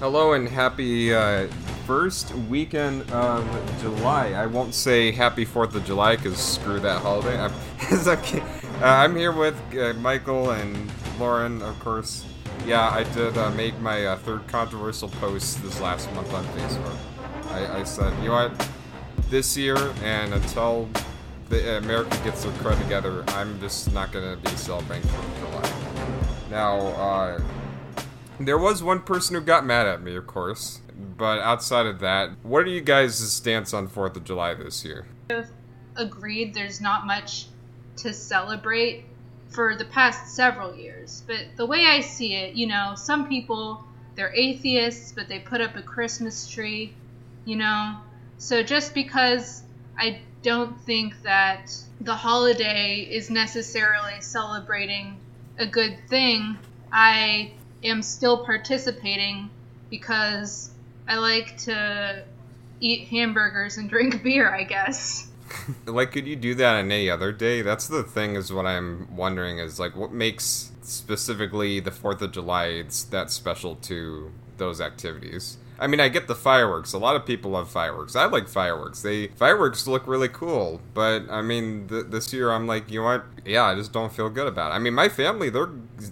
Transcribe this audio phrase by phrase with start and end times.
[0.00, 1.46] Hello and happy uh,
[1.86, 3.46] first weekend of
[3.80, 4.32] July.
[4.32, 7.38] I won't say happy 4th of July because screw that holiday.
[7.38, 7.52] I'm,
[8.08, 8.40] okay.
[8.40, 12.24] uh, I'm here with uh, Michael and Lauren, of course.
[12.66, 16.96] Yeah, I did uh, make my uh, third controversial post this last month on Facebook.
[17.52, 18.68] I, I said, you know what?
[19.30, 20.88] This year and until
[21.50, 25.38] the America gets their crud together, I'm just not going to be celebrating 4th of
[25.38, 26.50] July.
[26.50, 27.40] Now, uh,
[28.38, 30.80] there was one person who got mad at me, of course.
[31.16, 35.06] But outside of that, what are you guys' stance on 4th of July this year?
[35.96, 37.46] Agreed, there's not much
[37.96, 39.04] to celebrate
[39.48, 41.22] for the past several years.
[41.26, 43.84] But the way I see it, you know, some people,
[44.16, 46.94] they're atheists, but they put up a Christmas tree,
[47.44, 47.96] you know?
[48.38, 49.62] So just because
[49.96, 55.18] I don't think that the holiday is necessarily celebrating
[55.58, 56.58] a good thing,
[56.92, 57.52] I
[57.84, 59.50] am still participating
[59.90, 60.70] because
[61.06, 62.24] I like to
[62.80, 65.28] eat hamburgers and drink beer, I guess.
[65.86, 67.62] like could you do that on any other day?
[67.62, 72.32] That's the thing is what I'm wondering is like what makes specifically the 4th of
[72.32, 75.58] July that special to those activities.
[75.78, 76.92] I mean, I get the fireworks.
[76.92, 78.14] A lot of people love fireworks.
[78.16, 79.02] I like fireworks.
[79.02, 80.80] They fireworks look really cool.
[80.92, 83.24] But I mean, th- this year I'm like, you know what?
[83.44, 84.74] Yeah, I just don't feel good about it.
[84.74, 85.70] I mean, my family they're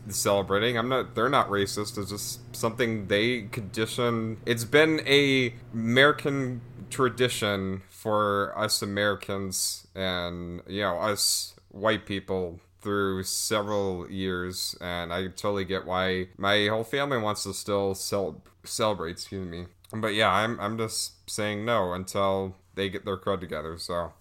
[0.09, 0.77] celebrating.
[0.77, 1.15] I'm not.
[1.15, 1.99] They're not racist.
[1.99, 4.39] It's just something they condition.
[4.47, 13.23] It's been a American tradition for us Americans and you know us white people through
[13.23, 19.13] several years, and I totally get why my whole family wants to still cel- celebrate.
[19.13, 23.79] Excuse me, but yeah, I'm I'm just saying no until they get their crud together.
[23.79, 24.13] So.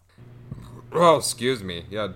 [0.94, 1.86] Oh, excuse me.
[1.90, 2.10] Yeah.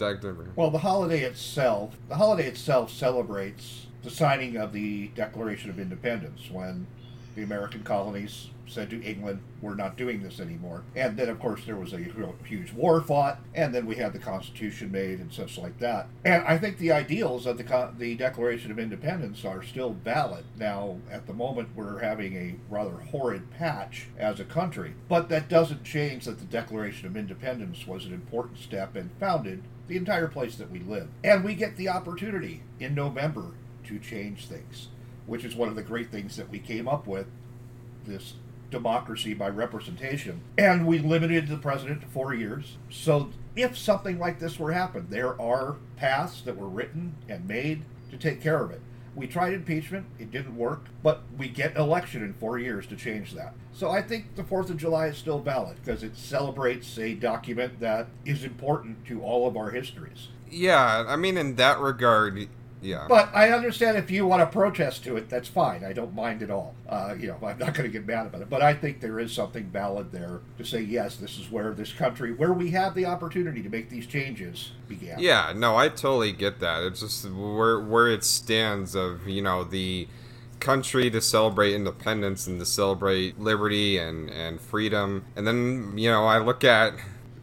[0.58, 6.52] Well, the holiday itself, the holiday itself celebrates the signing of the Declaration of Independence
[6.52, 6.86] when
[7.36, 10.84] the American colonies said to England, we're not doing this anymore.
[10.96, 14.20] And then, of course, there was a huge war fought, and then we had the
[14.20, 16.08] Constitution made and such like that.
[16.24, 20.46] And I think the ideals of the, the Declaration of Independence are still valid.
[20.58, 25.50] Now, at the moment, we're having a rather horrid patch as a country, but that
[25.50, 30.28] doesn't change that the Declaration of Independence was an important step and founded the entire
[30.28, 31.08] place that we live.
[31.24, 33.52] And we get the opportunity in November
[33.86, 34.88] to change things,
[35.28, 37.28] which is one of the great things that we came up with
[38.06, 38.34] this
[38.72, 40.42] democracy by representation.
[40.58, 42.78] And we limited the president to four years.
[42.90, 47.48] So if something like this were to happen, there are paths that were written and
[47.48, 48.82] made to take care of it.
[49.16, 53.34] We tried impeachment, it didn't work, but we get election in four years to change
[53.34, 53.54] that.
[53.72, 57.80] So I think the 4th of July is still valid because it celebrates a document
[57.80, 60.30] that is important to all of our histories.
[60.50, 62.48] Yeah, I mean, in that regard,
[62.86, 63.06] yeah.
[63.10, 65.84] But I understand if you want to protest to it, that's fine.
[65.84, 66.76] I don't mind at all.
[66.88, 68.50] Uh, you know, I'm not going to get mad about it.
[68.50, 71.92] But I think there is something valid there to say, yes, this is where this
[71.92, 75.20] country, where we have the opportunity to make these changes, began.
[75.20, 76.84] Yeah, no, I totally get that.
[76.84, 80.08] It's just where where it stands of you know the
[80.60, 86.26] country to celebrate independence and to celebrate liberty and and freedom, and then you know
[86.26, 86.94] I look at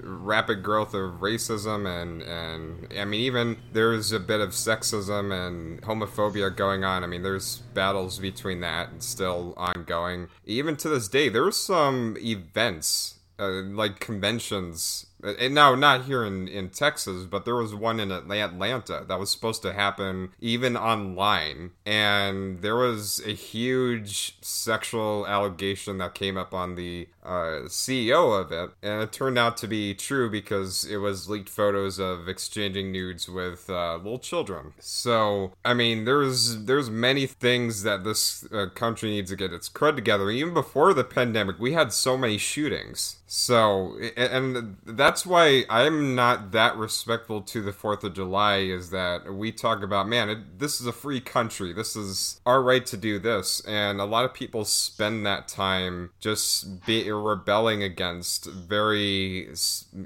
[0.03, 5.81] rapid growth of racism and and I mean even there's a bit of sexism and
[5.83, 7.05] homophobia going on.
[7.05, 10.29] I mean there's battles between that and still ongoing.
[10.45, 16.49] Even to this day, there's some events uh, like conventions and no, not here in,
[16.49, 21.71] in Texas, but there was one in Atlanta that was supposed to happen even online.
[21.87, 28.51] And there was a huge sexual allegation that came up on the uh, CEO of
[28.51, 28.71] it.
[28.83, 33.29] And it turned out to be true because it was leaked photos of exchanging nudes
[33.29, 34.73] with uh, little children.
[34.81, 39.69] So, I mean, there's, there's many things that this uh, country needs to get its
[39.69, 40.31] crud together.
[40.31, 43.17] Even before the pandemic, we had so many shootings.
[43.35, 49.33] So, and that's why I'm not that respectful to the 4th of July is that
[49.33, 51.73] we talk about, man, it, this is a free country.
[51.73, 53.63] This is our right to do this.
[53.67, 59.49] And a lot of people spend that time just be, rebelling against very,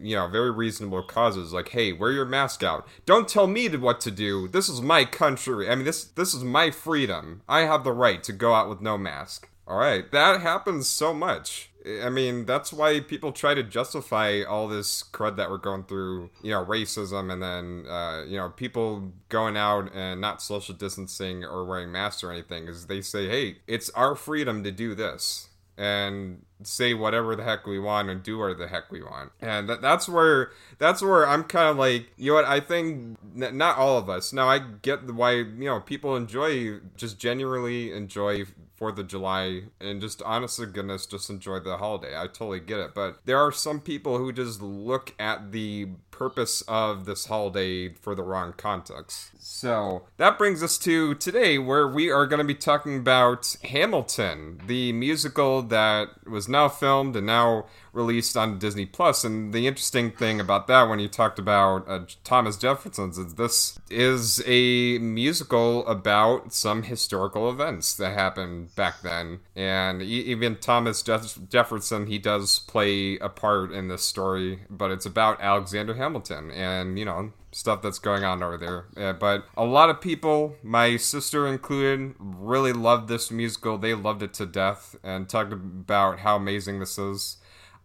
[0.00, 2.86] you know, very reasonable causes like, hey, wear your mask out.
[3.06, 4.46] Don't tell me what to do.
[4.46, 5.68] This is my country.
[5.68, 7.42] I mean, this, this is my freedom.
[7.48, 9.48] I have the right to go out with no mask.
[9.66, 11.70] All right, that happens so much.
[12.02, 16.30] I mean, that's why people try to justify all this crud that we're going through,
[16.42, 21.44] you know, racism and then, uh, you know, people going out and not social distancing
[21.44, 25.48] or wearing masks or anything, is they say, hey, it's our freedom to do this.
[25.78, 29.32] And say whatever the heck we want and do whatever the heck we want.
[29.40, 32.44] And that, that's where that's where I'm kind of like, you know what?
[32.44, 34.32] I think n- not all of us.
[34.32, 38.44] Now I get why you know people enjoy just genuinely enjoy
[38.76, 42.16] Fourth of July and just honest to goodness just enjoy the holiday.
[42.16, 42.94] I totally get it.
[42.94, 48.14] But there are some people who just look at the purpose of this holiday for
[48.14, 49.30] the wrong context.
[49.38, 54.60] So that brings us to today, where we are going to be talking about Hamilton,
[54.66, 59.24] the musical that was now filmed and now released on Disney Plus.
[59.24, 63.78] And the interesting thing about that, when you talked about uh, Thomas Jefferson's, is this
[63.90, 69.40] is a musical about some historical events that happened back then.
[69.54, 75.06] And even Thomas Jeff- Jefferson, he does play a part in this story, but it's
[75.06, 78.84] about Alexander Hamilton and, you know, stuff that's going on over there.
[78.96, 83.78] Uh, but a lot of people, my sister included, really loved this musical.
[83.78, 87.38] They loved it to death and talked about how amazing this is.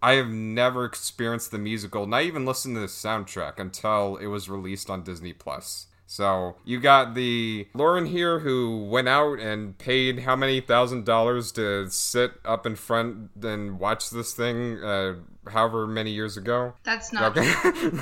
[0.04, 4.50] I have never experienced the musical, not even listened to the soundtrack until it was
[4.50, 5.88] released on Disney Plus.
[6.06, 11.54] So you got the Lauren here who went out and paid how many thousand dollars
[11.54, 15.16] to sit up in front and watch this thing, uh,
[15.50, 16.74] however many years ago.
[16.84, 17.54] That's not Okay.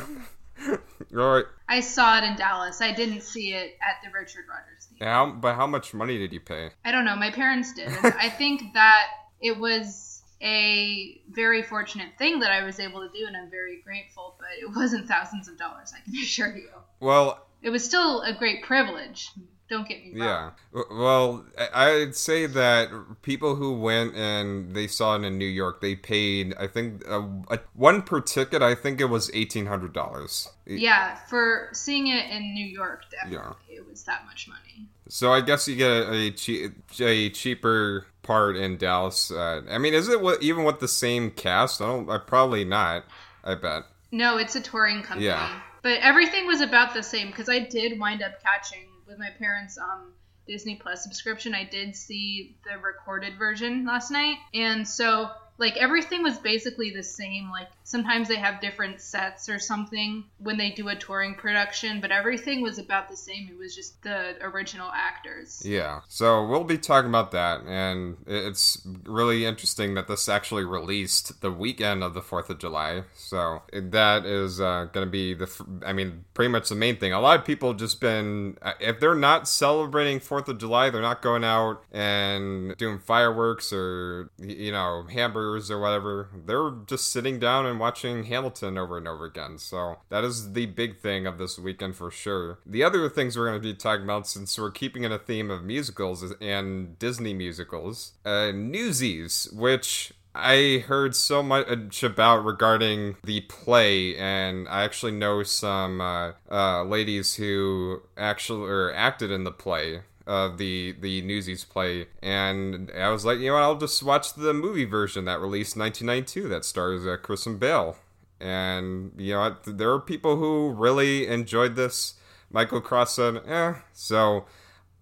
[1.18, 1.46] All right.
[1.68, 2.82] I saw it in Dallas.
[2.82, 5.06] I didn't see it at the Richard Rodgers Theater.
[5.06, 6.72] How, but how much money did you pay?
[6.84, 7.16] I don't know.
[7.16, 7.90] My parents did.
[8.04, 9.08] I think that
[9.42, 13.82] it was a very fortunate thing that I was able to do, and I'm very
[13.84, 14.36] grateful.
[14.40, 15.94] But it wasn't thousands of dollars.
[15.96, 16.70] I can assure you.
[17.00, 19.32] Well, It was still a great privilege.
[19.70, 20.52] Don't get me wrong.
[20.74, 20.82] Yeah.
[20.90, 22.90] Well, I'd say that
[23.22, 27.22] people who went and they saw it in New York, they paid, I think, uh,
[27.50, 30.48] a, one per ticket, I think it was $1,800.
[30.66, 34.88] Yeah, for seeing it in New York, definitely it was that much money.
[35.08, 36.70] So I guess you get a, a, che-
[37.00, 39.32] a cheaper part in Dallas.
[39.32, 41.82] Uh, I mean, is it what, even with the same cast?
[41.82, 43.06] I don't, I probably not,
[43.44, 43.84] I bet.
[44.12, 45.28] No, it's a touring company.
[45.28, 45.62] Yeah.
[45.82, 49.78] But everything was about the same because I did wind up catching with my parents'
[49.78, 50.14] um
[50.48, 51.54] Disney Plus subscription.
[51.54, 57.04] I did see the recorded version last night, and so like everything was basically the
[57.04, 57.50] same.
[57.52, 62.12] Like sometimes they have different sets or something when they do a touring production, but
[62.12, 63.50] everything was about the same.
[63.50, 65.66] It was just the original actors.
[65.66, 71.42] Yeah, so we'll be talking about that, and it's really interesting that this actually released
[71.42, 73.06] the weekend of the Fourth of July.
[73.16, 75.50] So that is uh, going to be the,
[75.84, 77.12] I mean, pretty much the main thing.
[77.12, 81.02] A lot of people just been, uh, if they're not celebrating Fourth of July, they're
[81.02, 86.30] not going out and doing fireworks or you know hamburgers or whatever.
[86.46, 89.58] They're just sitting down and watching Hamilton over and over again.
[89.58, 92.60] So that is the big thing of this weekend for sure.
[92.66, 95.50] The other things we're going to be talking about, since we're keeping in a theme
[95.50, 103.42] of musicals and Disney musicals, uh, Newsies, which I heard so much about regarding the
[103.42, 109.52] play, and I actually know some uh, uh, ladies who actually or acted in the
[109.52, 114.04] play of the the Newsies play, and I was like, you know what, I'll just
[114.04, 117.98] watch the movie version that released in 1992 that stars uh, Christian Bale,
[118.40, 122.14] and you know there are people who really enjoyed this.
[122.52, 124.46] Michael Cross said, eh, so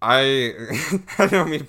[0.00, 0.54] I
[1.18, 1.68] I don't mean.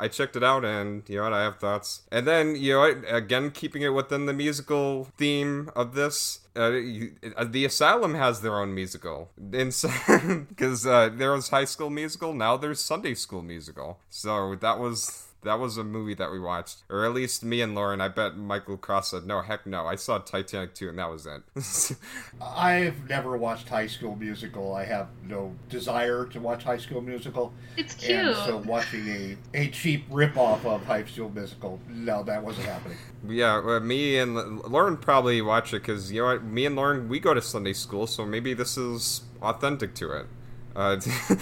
[0.00, 2.02] I checked it out and you know what I have thoughts.
[2.10, 6.70] And then you know what, again keeping it within the musical theme of this, uh,
[6.72, 9.30] you, uh, the Asylum has their own musical.
[9.50, 9.84] Because
[10.86, 13.98] uh, there was High School Musical, now there's Sunday School Musical.
[14.08, 17.74] So that was that was a movie that we watched, or at least me and
[17.74, 18.00] Lauren.
[18.00, 21.26] I bet Michael Cross said, "No, heck no." I saw Titanic 2 and that was
[21.26, 21.96] it.
[22.40, 24.74] I've never watched High School Musical.
[24.74, 27.52] I have no desire to watch High School Musical.
[27.76, 28.18] It's cute.
[28.18, 32.98] And so watching a, a cheap ripoff of High School Musical, no, that wasn't happening.
[33.28, 36.44] Yeah, well, me and Lauren probably watch it because you know what?
[36.44, 40.26] Me and Lauren we go to Sunday school, so maybe this is authentic to it.
[40.74, 41.00] Uh,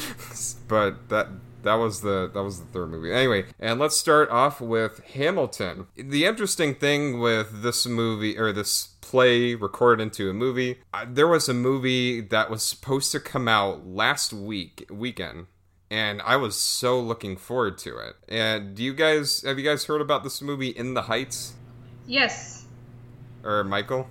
[0.69, 1.29] but that
[1.65, 3.13] that was the that was the third movie.
[3.13, 5.87] Anyway, and let's start off with Hamilton.
[5.97, 11.29] The interesting thing with this movie or this play recorded into a movie, uh, there
[11.29, 15.47] was a movie that was supposed to come out last week weekend
[15.91, 18.17] and I was so looking forward to it.
[18.29, 21.55] And do you guys have you guys heard about this movie In the Heights
[22.07, 22.65] yes.
[23.45, 24.09] or Michael?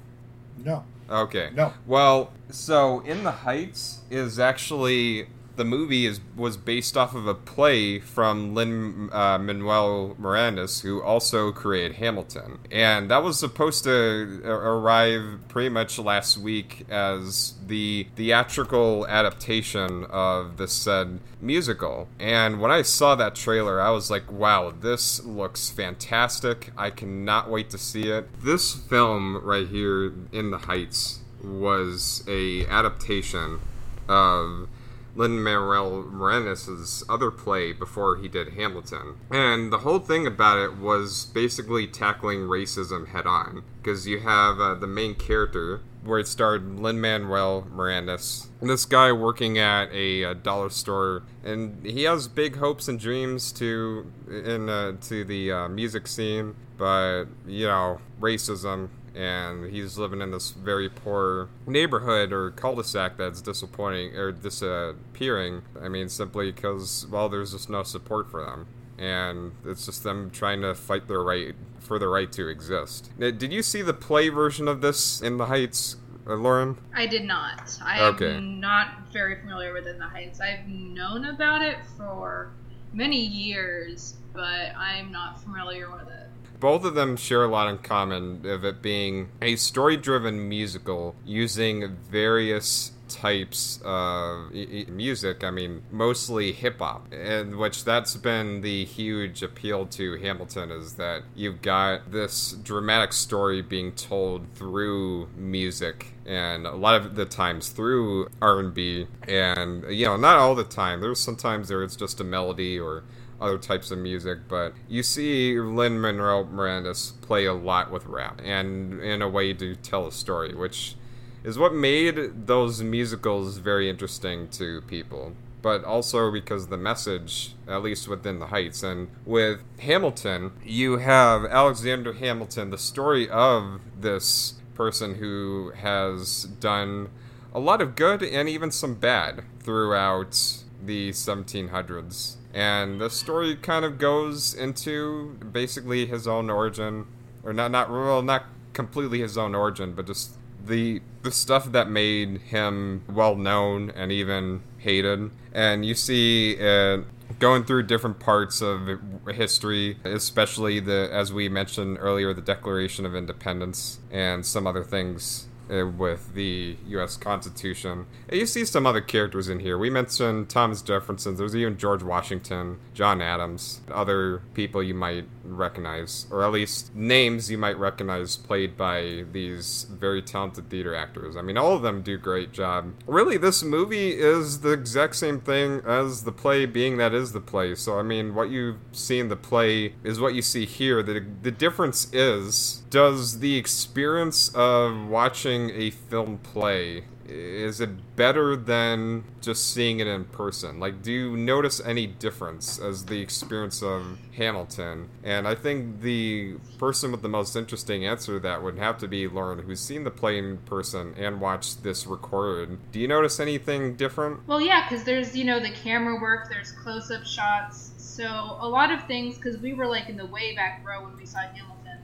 [0.58, 0.86] No.
[1.10, 1.50] Okay.
[1.54, 1.74] No.
[1.86, 7.36] Well, so In the Heights is actually the movie is was based off of a
[7.36, 14.42] play from Lin uh, Manuel Miranda's, who also created Hamilton, and that was supposed to
[14.46, 22.08] arrive pretty much last week as the theatrical adaptation of the said musical.
[22.20, 26.72] And when I saw that trailer, I was like, "Wow, this looks fantastic!
[26.78, 32.66] I cannot wait to see it." This film right here in the Heights was a
[32.68, 33.60] adaptation
[34.08, 34.68] of
[35.16, 39.18] Lin Manuel Miranda's other play before he did Hamilton.
[39.30, 43.64] And the whole thing about it was basically tackling racism head on.
[43.82, 48.18] Because you have uh, the main character, where it starred Lin Manuel Miranda.
[48.62, 53.52] This guy working at a, a, dollar store, and he has big hopes and dreams
[53.54, 60.22] to in uh, to the uh, music scene, but you know racism and he's living
[60.22, 65.62] in this very poor neighborhood or cul-de-sac that's disappointing or disappearing.
[65.82, 68.68] I mean, simply because well, there's just no support for them,
[68.98, 73.12] and it's just them trying to fight their right for the right to exist.
[73.18, 75.98] Now, did you see the play version of this in the Heights?
[76.26, 76.78] Uh, Lauren?
[76.96, 77.78] I did not.
[77.84, 78.38] I okay.
[78.38, 80.40] am not very familiar with In the Heights.
[80.40, 82.54] I've known about it for
[82.94, 86.30] many years, but I'm not familiar with it
[86.64, 91.14] both of them share a lot in common of it being a story driven musical
[91.26, 95.44] using various types of music.
[95.44, 100.94] I mean, mostly hip hop, and which that's been the huge appeal to Hamilton is
[100.94, 107.26] that you've got this dramatic story being told through music and a lot of the
[107.26, 112.22] times through R&B and you know not all the time there's sometimes there it's just
[112.22, 113.04] a melody or
[113.44, 118.42] other types of music, but you see Lin Manuel Miranda play a lot with rap
[118.44, 120.96] and in a way to tell a story, which
[121.44, 125.34] is what made those musicals very interesting to people.
[125.62, 131.46] But also because the message, at least within the Heights, and with Hamilton, you have
[131.46, 137.10] Alexander Hamilton, the story of this person who has done
[137.54, 143.84] a lot of good and even some bad throughout the 1700s and the story kind
[143.84, 147.08] of goes into basically his own origin,
[147.44, 151.90] or not not well not completely his own origin, but just the the stuff that
[151.90, 155.32] made him well known and even hated.
[155.54, 157.06] And you see it
[157.40, 159.00] going through different parts of
[159.32, 165.48] history, especially the as we mentioned earlier, the Declaration of Independence and some other things
[165.74, 167.18] Uh, with the U.S.
[167.18, 168.06] Constitution.
[168.30, 169.78] And you see some other characters in here.
[169.78, 171.36] We mentioned Thomas Jefferson.
[171.36, 177.50] There's even George Washington, John Adams, other people you might recognize, or at least names
[177.50, 181.36] you might recognize played by these very talented theater actors.
[181.36, 182.94] I mean, all of them do great job.
[183.08, 187.42] Really, this movie is the exact same thing as the play, being that is the
[187.42, 187.74] play.
[187.76, 191.02] So, I mean, what you see in the play is what you see here.
[191.02, 198.56] The, the difference is does the experience of watching a film play is it better
[198.56, 200.80] than just seeing it in person?
[200.80, 205.10] Like, do you notice any difference as the experience of Hamilton?
[205.24, 209.08] And I think the person with the most interesting answer to that would have to
[209.08, 212.80] be Lauren, who's seen the play in person and watched this recorded.
[212.92, 214.48] Do you notice anything different?
[214.48, 217.92] Well, yeah, because there's, you know, the camera work, there's close up shots.
[217.98, 218.26] So,
[218.60, 221.26] a lot of things, because we were like in the way back row when we
[221.26, 221.98] saw Hamilton.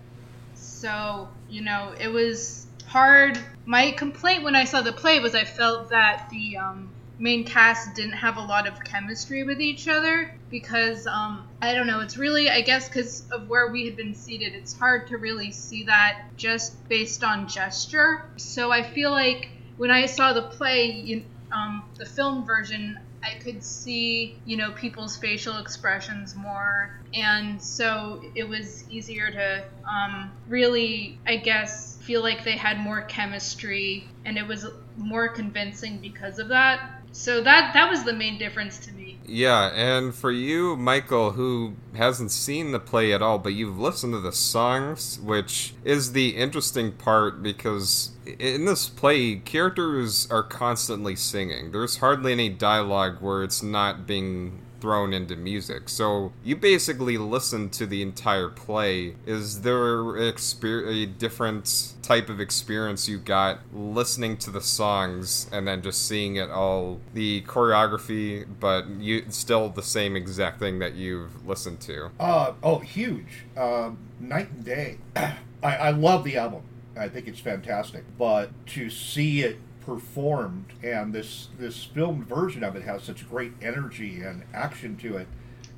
[0.56, 3.40] So, you know, it was hard.
[3.66, 7.96] My complaint when I saw the play was I felt that the um, main cast
[7.96, 12.00] didn't have a lot of chemistry with each other because um, I don't know.
[12.00, 15.52] It's really, I guess, because of where we had been seated, it's hard to really
[15.52, 18.26] see that just based on gesture.
[18.38, 23.40] So I feel like when I saw the play, you, um, the film version, I
[23.44, 26.92] could see, you know, people's facial expressions more.
[27.14, 33.02] And so it was easier to um, really, I guess, feel like they had more
[33.04, 36.80] chemistry and it was more convincing because of that.
[37.12, 39.20] So that that was the main difference to me.
[39.26, 44.14] Yeah, and for you, Michael, who hasn't seen the play at all, but you've listened
[44.14, 51.16] to the songs, which is the interesting part because in this play, characters are constantly
[51.16, 51.72] singing.
[51.72, 55.90] There's hardly any dialogue where it's not being thrown into music.
[55.90, 59.16] So you basically listen to the entire play.
[59.26, 65.82] Is there a different type of experience you got listening to the songs and then
[65.82, 71.46] just seeing it all, the choreography, but you still the same exact thing that you've
[71.48, 72.12] listened to?
[72.20, 73.46] Uh, oh, huge.
[73.58, 74.98] Um, night and day.
[75.16, 75.36] I,
[75.76, 76.64] I love the album.
[76.98, 78.04] I think it's fantastic.
[78.18, 83.54] But to see it performed, and this this filmed version of it has such great
[83.62, 85.28] energy and action to it,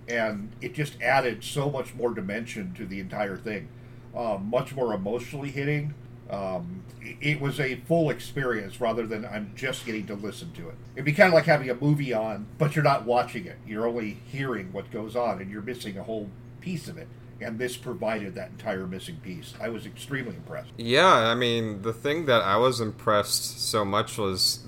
[0.08, 3.67] and it just added so much more dimension to the entire thing,
[4.15, 5.93] uh, much more emotionally hitting.
[6.29, 10.75] Um, it was a full experience rather than I'm just getting to listen to it.
[10.96, 13.58] It'd be kind of like having a movie on, but you're not watching it.
[13.67, 16.29] You're only hearing what goes on, and you're missing a whole
[16.62, 17.08] piece of it
[17.41, 19.53] and this provided that entire missing piece.
[19.60, 20.71] I was extremely impressed.
[20.77, 24.65] Yeah, I mean, the thing that I was impressed so much was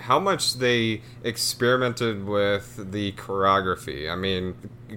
[0.00, 4.10] how much they experimented with the choreography.
[4.10, 4.54] I mean,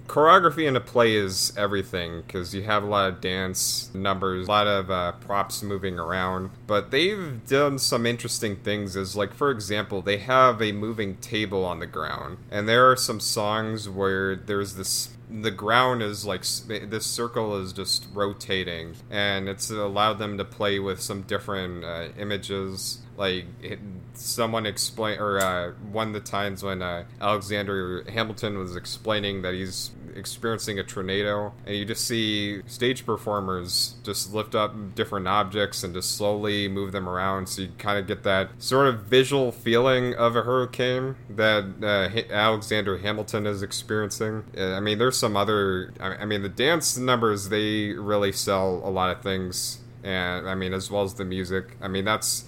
[0.07, 4.49] choreography in a play is everything because you have a lot of dance numbers, a
[4.49, 6.51] lot of uh, props moving around.
[6.67, 8.95] But they've done some interesting things.
[8.95, 12.95] As like, for example, they have a moving table on the ground, and there are
[12.95, 19.47] some songs where there's this the ground is like this circle is just rotating and
[19.47, 22.99] it's allowed them to play with some different uh, images.
[23.15, 23.79] Like it,
[24.13, 29.53] someone explain or uh, one of the times when uh, alexander hamilton was explaining that
[29.53, 35.83] he's experiencing a tornado and you just see stage performers just lift up different objects
[35.83, 39.51] and just slowly move them around so you kind of get that sort of visual
[39.51, 44.43] feeling of a hurricane that uh, alexander hamilton is experiencing.
[44.57, 48.89] Uh, i mean there's some other i mean the dance numbers they really sell a
[48.89, 51.77] lot of things and i mean as well as the music.
[51.81, 52.45] I mean that's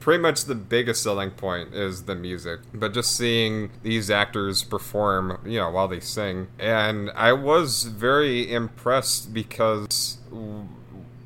[0.00, 5.40] pretty much the biggest selling point is the music but just seeing these actors perform
[5.44, 10.18] you know while they sing and i was very impressed because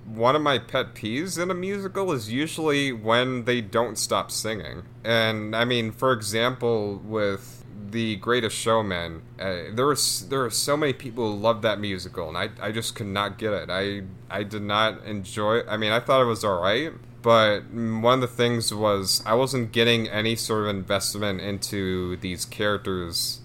[0.06, 4.82] one of my pet peeves in a musical is usually when they don't stop singing
[5.04, 7.58] and i mean for example with
[7.90, 9.22] the Greatest Showman.
[9.38, 12.72] Uh, there was there are so many people who loved that musical, and I I
[12.72, 13.70] just could not get it.
[13.70, 15.62] I I did not enjoy.
[15.66, 19.34] I mean, I thought it was all right, but one of the things was I
[19.34, 23.37] wasn't getting any sort of investment into these characters,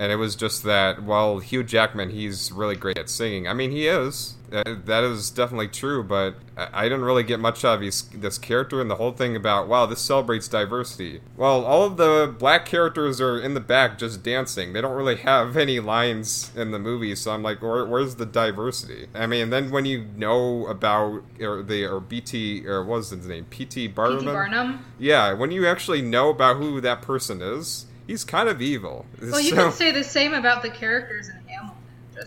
[0.00, 1.02] and it was just that.
[1.02, 3.46] while Hugh Jackman, he's really great at singing.
[3.46, 4.36] I mean, he is.
[4.50, 8.38] Uh, that is definitely true, but I didn't really get much out of his, this
[8.38, 11.20] character and the whole thing about, wow, this celebrates diversity.
[11.36, 14.72] Well, all of the black characters are in the back just dancing.
[14.72, 18.26] They don't really have any lines in the movie, so I'm like, Where, where's the
[18.26, 19.08] diversity?
[19.14, 23.26] I mean, then when you know about or the or BT or what was his
[23.26, 24.20] name, PT Barnum?
[24.20, 24.84] PT Barnum.
[24.98, 29.06] Yeah, when you actually know about who that person is, he's kind of evil.
[29.20, 31.36] Well, you so, can say the same about the characters in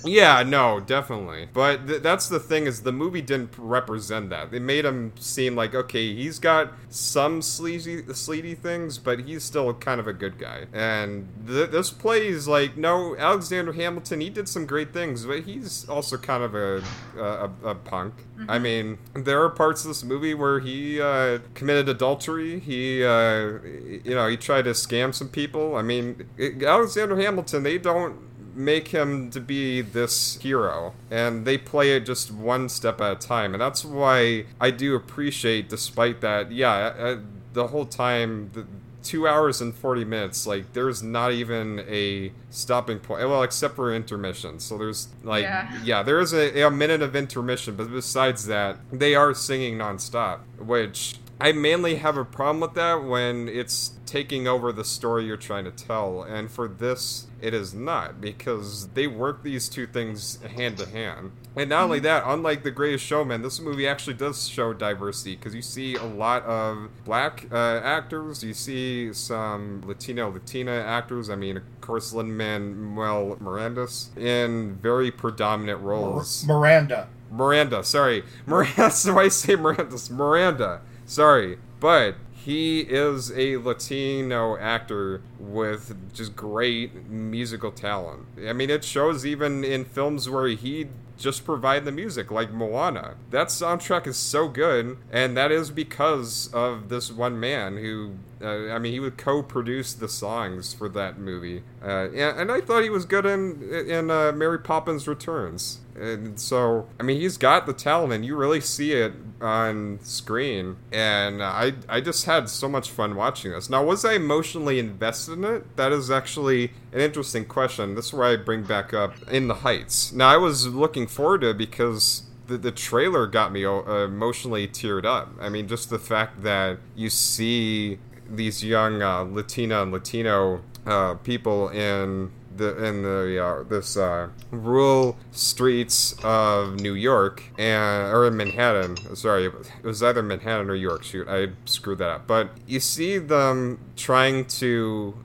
[0.04, 1.50] Yeah, no, definitely.
[1.54, 4.52] But th- that's the thing is the movie didn't represent that.
[4.52, 9.74] They made him seem like okay, he's got some sleazy, sleety things, but he's still
[9.74, 10.66] kind of a good guy.
[10.74, 14.22] And th- this play is like no, Alexander Hamilton.
[14.22, 16.84] He did some great things, but he's also kind of a
[17.18, 18.16] a, a punk.
[18.38, 18.50] Mm-hmm.
[18.50, 22.60] I mean, there are parts of this movie where he uh, committed adultery.
[22.60, 25.76] He, uh, you know, he tried to scam some people.
[25.76, 26.28] I mean,
[26.66, 27.64] Alexander Hamilton.
[27.64, 28.18] They don't
[28.56, 33.16] make him to be this hero and they play it just one step at a
[33.16, 37.18] time and that's why i do appreciate despite that yeah uh,
[37.54, 38.66] the whole time the,
[39.04, 43.94] two hours and 40 minutes like there's not even a stopping point well except for
[43.94, 48.46] intermission so there's like yeah, yeah there is a, a minute of intermission but besides
[48.48, 53.94] that they are singing nonstop which I mainly have a problem with that when it's
[54.06, 56.22] taking over the story you're trying to tell.
[56.22, 61.32] And for this, it is not because they work these two things hand to hand.
[61.56, 65.54] And not only that, unlike The Greatest Showman, this movie actually does show diversity because
[65.54, 71.30] you see a lot of black uh, actors, you see some Latino, Latina actors.
[71.30, 76.46] I mean, of course, Lin Manuel Miranda's in very predominant roles.
[76.46, 77.10] Miranda.
[77.32, 78.24] Miranda, sorry.
[78.46, 80.82] Miranda, so I say Miranda's Miranda.
[81.06, 81.58] Sorry.
[81.80, 88.26] But he is a Latino actor with just great musical talent.
[88.46, 90.88] I mean, it shows even in films where he
[91.18, 93.16] just provide the music, like Moana.
[93.30, 98.74] That soundtrack is so good, and that is because of this one man who, uh,
[98.74, 102.84] I mean, he would co-produce the songs for that movie, uh, and, and, I thought
[102.84, 105.80] he was good in in uh, Mary Poppins Returns.
[105.96, 110.78] And so, I mean, he's got the talent, and you really see it on screen.
[110.92, 113.70] And I, I just had so much fun watching this.
[113.70, 115.76] Now, was I emotionally invested in it?
[115.76, 117.96] That is actually an interesting question.
[117.96, 120.12] This is where I bring back up In the Heights.
[120.12, 124.68] Now, I was looking forward to it because the, the trailer got me uh, emotionally
[124.68, 125.34] teared up.
[125.40, 131.16] I mean, just the fact that you see these young uh, Latina and Latino uh,
[131.16, 138.28] people in the in the uh, this uh, rural streets of New York and or
[138.28, 139.16] in Manhattan.
[139.16, 141.04] Sorry, it was either Manhattan or York.
[141.04, 142.28] Shoot, I screwed that up.
[142.28, 145.16] But you see them trying to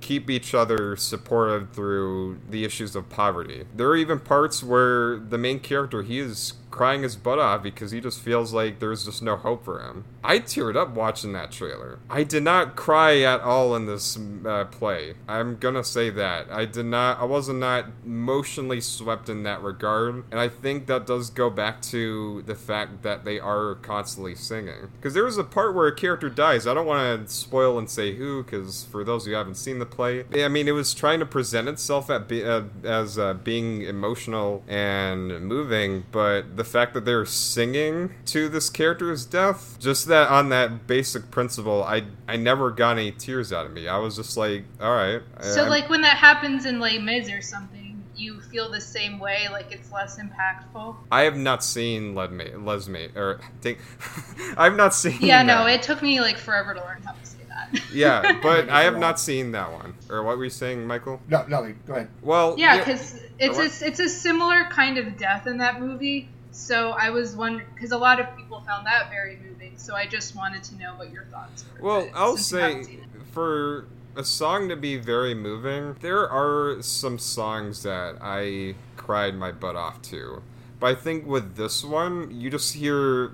[0.00, 3.64] keep each other supported through the issues of poverty.
[3.74, 7.90] There are even parts where the main character he is crying his butt off because
[7.90, 10.04] he just feels like there's just no hope for him.
[10.22, 11.98] I teared up watching that trailer.
[12.10, 15.14] I did not cry at all in this uh, play.
[15.26, 16.50] I'm gonna say that.
[16.50, 20.24] I did not, I wasn't not emotionally swept in that regard.
[20.30, 24.90] And I think that does go back to the fact that they are constantly singing.
[24.96, 26.66] Because there was a part where a character dies.
[26.66, 29.86] I don't want to spoil and say who, because for those who haven't seen the
[29.86, 34.62] play, I mean, it was trying to present itself be, uh, as uh, being emotional
[34.68, 40.50] and moving, but the fact that they're singing to this character's death, just that on
[40.50, 43.88] that basic principle, I I never got any tears out of me.
[43.88, 45.22] I was just like, all right.
[45.40, 49.18] So I'm- like when that happens in Les Mis or something, you feel the same
[49.18, 50.96] way, like it's less impactful.
[51.12, 53.78] I have not seen Lesme, Lesme, or think,
[54.56, 55.18] I've not seen.
[55.20, 57.82] Yeah, no, it took me like forever to learn how to say that.
[57.92, 59.94] Yeah, but I have not seen that one.
[60.08, 61.20] Or what were you saying, Michael?
[61.28, 62.08] No, no, go ahead.
[62.22, 66.30] Well, Yeah, because it's a it's a similar kind of death in that movie.
[66.56, 69.74] So I was wondering because a lot of people found that very moving.
[69.76, 71.86] So I just wanted to know what your thoughts were.
[71.86, 72.98] Well, I'll since you haven't say
[73.30, 73.84] for
[74.16, 79.76] a song to be very moving, there are some songs that I cried my butt
[79.76, 80.42] off to.
[80.78, 83.32] But I think with this one, you just hear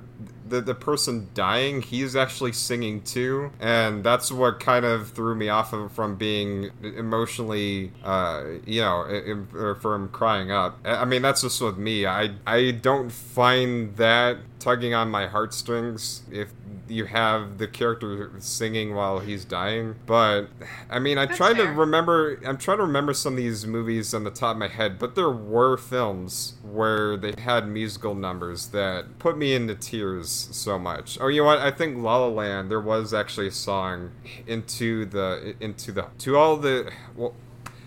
[0.48, 1.82] the the person dying.
[1.82, 6.70] He's actually singing too, and that's what kind of threw me off of from being
[6.82, 10.78] emotionally, uh, you know, from crying up.
[10.84, 12.06] I mean, that's just with me.
[12.06, 16.52] I I don't find that tugging on my heartstrings if
[16.86, 19.96] you have the character singing while he's dying.
[20.06, 20.46] But
[20.88, 22.40] I mean, I That's tried to remember.
[22.46, 25.16] I'm trying to remember some of these movies on the top of my head, but
[25.16, 31.18] there were films where they had musical numbers that put me into tears so much.
[31.20, 31.58] Oh, you know what?
[31.58, 32.70] I think La La Land.
[32.70, 34.12] There was actually a song
[34.46, 37.34] into the into the to all the well,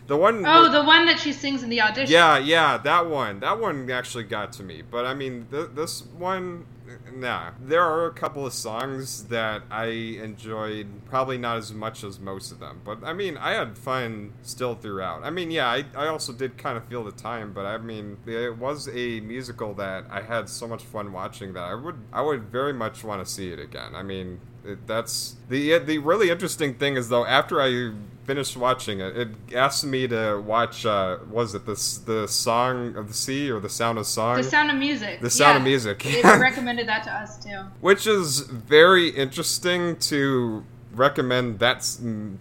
[0.07, 0.45] the one.
[0.45, 2.11] Oh, where- the one that she sings in the audition.
[2.11, 3.39] yeah, yeah, that one.
[3.39, 4.81] That one actually got to me.
[4.89, 6.65] But I mean, th- this one,
[7.13, 7.51] nah.
[7.59, 12.51] There are a couple of songs that I enjoyed, probably not as much as most
[12.51, 12.81] of them.
[12.85, 15.23] But I mean, I had fun still throughout.
[15.23, 18.17] I mean, yeah, I, I also did kind of feel the time, but I mean,
[18.27, 22.21] it was a musical that I had so much fun watching that I would I
[22.21, 23.95] would very much want to see it again.
[23.95, 27.93] I mean, it, that's the the really interesting thing is though after I
[28.25, 30.85] finished watching it, it asked me to watch.
[30.85, 34.37] Uh, was it this the song of the sea or the sound of song?
[34.37, 35.21] The Sound of Music.
[35.21, 37.61] The Sound of Music, They recommended that to us too.
[37.81, 41.85] Which is very interesting to recommend that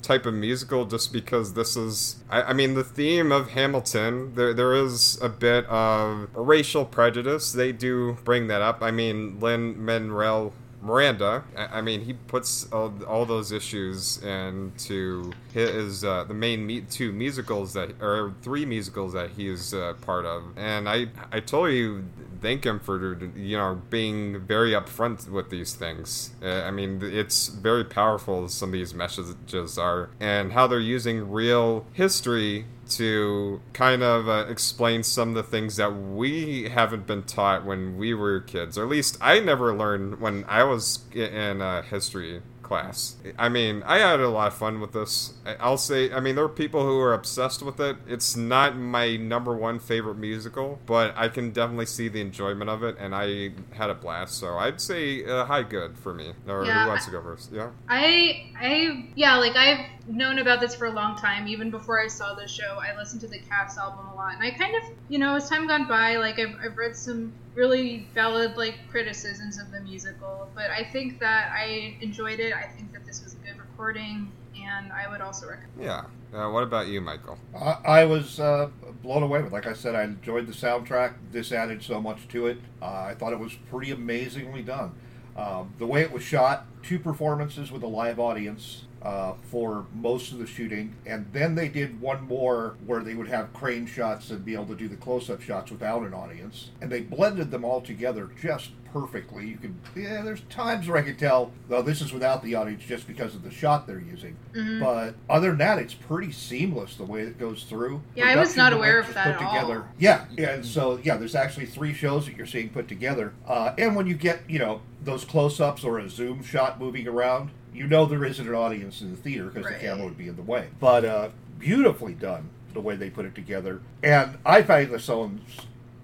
[0.03, 4.55] type of musical just because this is I, I mean the theme of Hamilton there
[4.55, 9.85] there is a bit of racial prejudice they do bring that up I mean Lin
[9.85, 10.53] Manuel
[10.85, 16.83] Miranda I, mean he puts all, all those issues into his uh, the main me-
[16.83, 21.41] two musicals that or three musicals that he is uh, part of and I I
[21.41, 22.03] totally
[22.45, 26.31] thank him for you know being very upfront with these things.
[26.43, 28.49] Uh, I mean, it's very powerful.
[28.49, 34.47] Some of these messages are, and how they're using real history to kind of uh,
[34.49, 38.85] explain some of the things that we haven't been taught when we were kids, or
[38.85, 43.17] at least I never learned when I was in uh, history class.
[43.39, 45.35] I mean, I had a lot of fun with this.
[45.47, 47.97] I- I'll say, I mean, there are people who are obsessed with it.
[48.09, 52.83] It's not my number one favorite musical, but I can definitely see the enjoyment of
[52.83, 54.35] it, and I had a blast.
[54.39, 56.33] So I'd say uh, high good for me.
[56.49, 57.53] Or Yeah, who wants to go first?
[57.53, 57.71] Yeah.
[57.89, 61.47] I I yeah, like I've known about this for a long time.
[61.49, 64.43] Even before I saw the show, I listened to the cast album a lot, and
[64.43, 68.07] I kind of, you know, as time gone by, like I've, I've read some really
[68.15, 72.53] valid like criticisms of the musical, but I think that I enjoyed it.
[72.53, 75.83] I think that this was a good recording, and I would also recommend.
[75.83, 76.05] Yeah.
[76.33, 77.39] Uh, what about you, Michael?
[77.57, 78.69] I, I was uh,
[79.03, 79.53] blown away with.
[79.53, 81.15] Like I said, I enjoyed the soundtrack.
[81.31, 82.59] This added so much to it.
[82.83, 84.95] Uh, I thought it was pretty amazingly done.
[85.37, 90.33] Um, the way it was shot, two performances with a live audience uh, for most
[90.33, 94.31] of the shooting, and then they did one more where they would have crane shots
[94.31, 97.65] and be able to do the close-up shots without an audience, and they blended them
[97.65, 99.49] all together just perfectly.
[99.49, 102.85] You could, yeah, there's times where I could tell, though this is without the audience
[102.85, 104.37] just because of the shot they're using.
[104.55, 104.79] Mhm.
[104.81, 108.03] But other than that, it's pretty seamless the way it goes through.
[108.15, 109.79] Yeah, I was not aware of that put at together.
[109.81, 109.89] all.
[109.99, 113.33] Yeah, and so yeah, there's actually three shows that you're seeing put together.
[113.47, 117.51] Uh, and when you get you know those close-ups or a zoom shot moving around,
[117.75, 119.75] you know there isn't an audience in the theater because Right.
[119.81, 120.69] the camera would be in the way.
[120.81, 122.49] But uh, beautifully done.
[122.73, 123.81] the way they put it together.
[124.03, 125.41] And I find the songs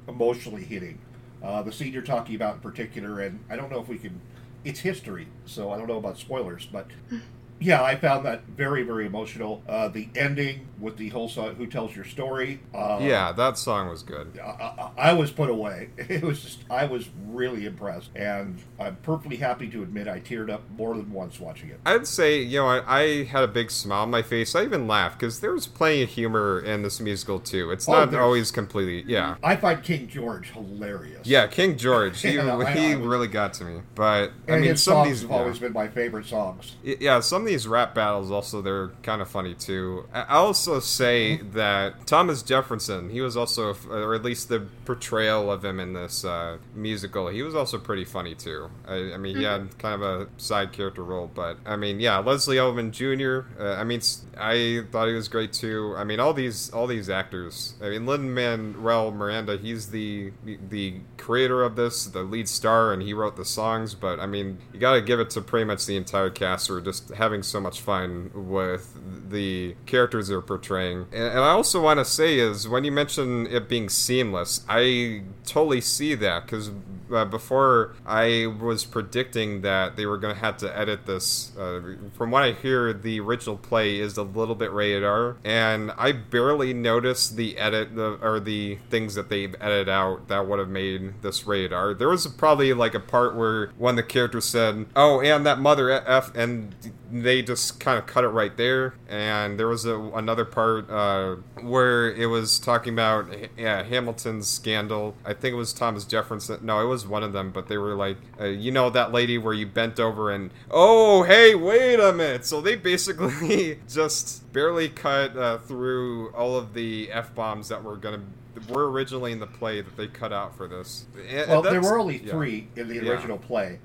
[0.06, 0.98] emotionally hitting.
[1.42, 4.20] Uh, the scene you're talking about in particular, and I don't know if we can.
[4.64, 6.87] It's history, so I don't know about spoilers, but
[7.61, 9.62] yeah, I found that very, very emotional.
[9.68, 13.88] Uh, the ending with the whole song, "Who Tells Your Story." Uh, yeah, that song
[13.88, 14.40] was good.
[14.42, 15.90] I, I, I, was put away.
[16.11, 20.51] It was just, I was really impressed, and I'm perfectly happy to admit I teared
[20.51, 21.81] up more than once watching it.
[21.87, 24.55] I'd say, you know, I, I had a big smile on my face.
[24.55, 27.70] I even laughed because there was plenty of humor in this musical too.
[27.70, 29.37] It's not oh, always completely, yeah.
[29.42, 31.27] I find King George hilarious.
[31.27, 33.83] Yeah, King George, he, yeah, he really got to me.
[33.94, 35.37] But I mean, some of these have yeah.
[35.37, 36.77] always been my favorite songs.
[36.83, 40.06] Yeah, some of these rap battles also they're kind of funny too.
[40.12, 41.52] I also say mm-hmm.
[41.52, 46.24] that Thomas Jefferson, he was also, or at least the portrayal of him in this
[46.24, 48.70] uh, musical, he was also pretty funny too.
[48.86, 49.78] I, I mean, he had mm-hmm.
[49.78, 53.62] kind of a side character role, but I mean, yeah, Leslie Odom Jr.
[53.62, 54.00] Uh, I mean,
[54.38, 55.94] I thought he was great too.
[55.96, 57.74] I mean, all these all these actors.
[57.82, 63.02] I mean, Lin Manuel Miranda, he's the the creator of this, the lead star, and
[63.02, 63.94] he wrote the songs.
[63.94, 66.80] But I mean, you got to give it to pretty much the entire cast are
[66.80, 68.98] just having so much fun with
[69.31, 71.07] the characters they're portraying.
[71.12, 75.22] And, and I also want to say is when you mention it being seamless, I
[75.44, 76.70] totally see that because
[77.12, 81.57] uh, before I was predicting that they were going to have to edit this.
[81.57, 85.92] Uh, from what I hear, the original play is a little bit rated R, and
[85.96, 90.59] I barely noticed the edit the, or the things that they've edited out that would
[90.59, 91.94] have made this rated R.
[91.94, 95.59] There was probably like a part where one of the characters said, "Oh, and that
[95.59, 96.74] mother f," and
[97.11, 98.94] they just kind of cut it right there.
[99.09, 105.14] And there was a, another part uh, where it was talking about yeah, Hamilton's scandal.
[105.25, 106.61] I think it was Thomas Jefferson.
[106.62, 109.38] No, it was one of them, but they were like, uh, you know, that lady
[109.38, 112.44] where you bent over and, oh, hey, wait a minute.
[112.44, 117.96] So they basically just barely cut uh, through all of the F bombs that were
[117.96, 118.27] going to
[118.68, 121.07] were originally in the play that they cut out for this.
[121.29, 122.83] And, well, there were only three yeah.
[122.83, 123.46] in the original yeah.
[123.46, 123.79] play.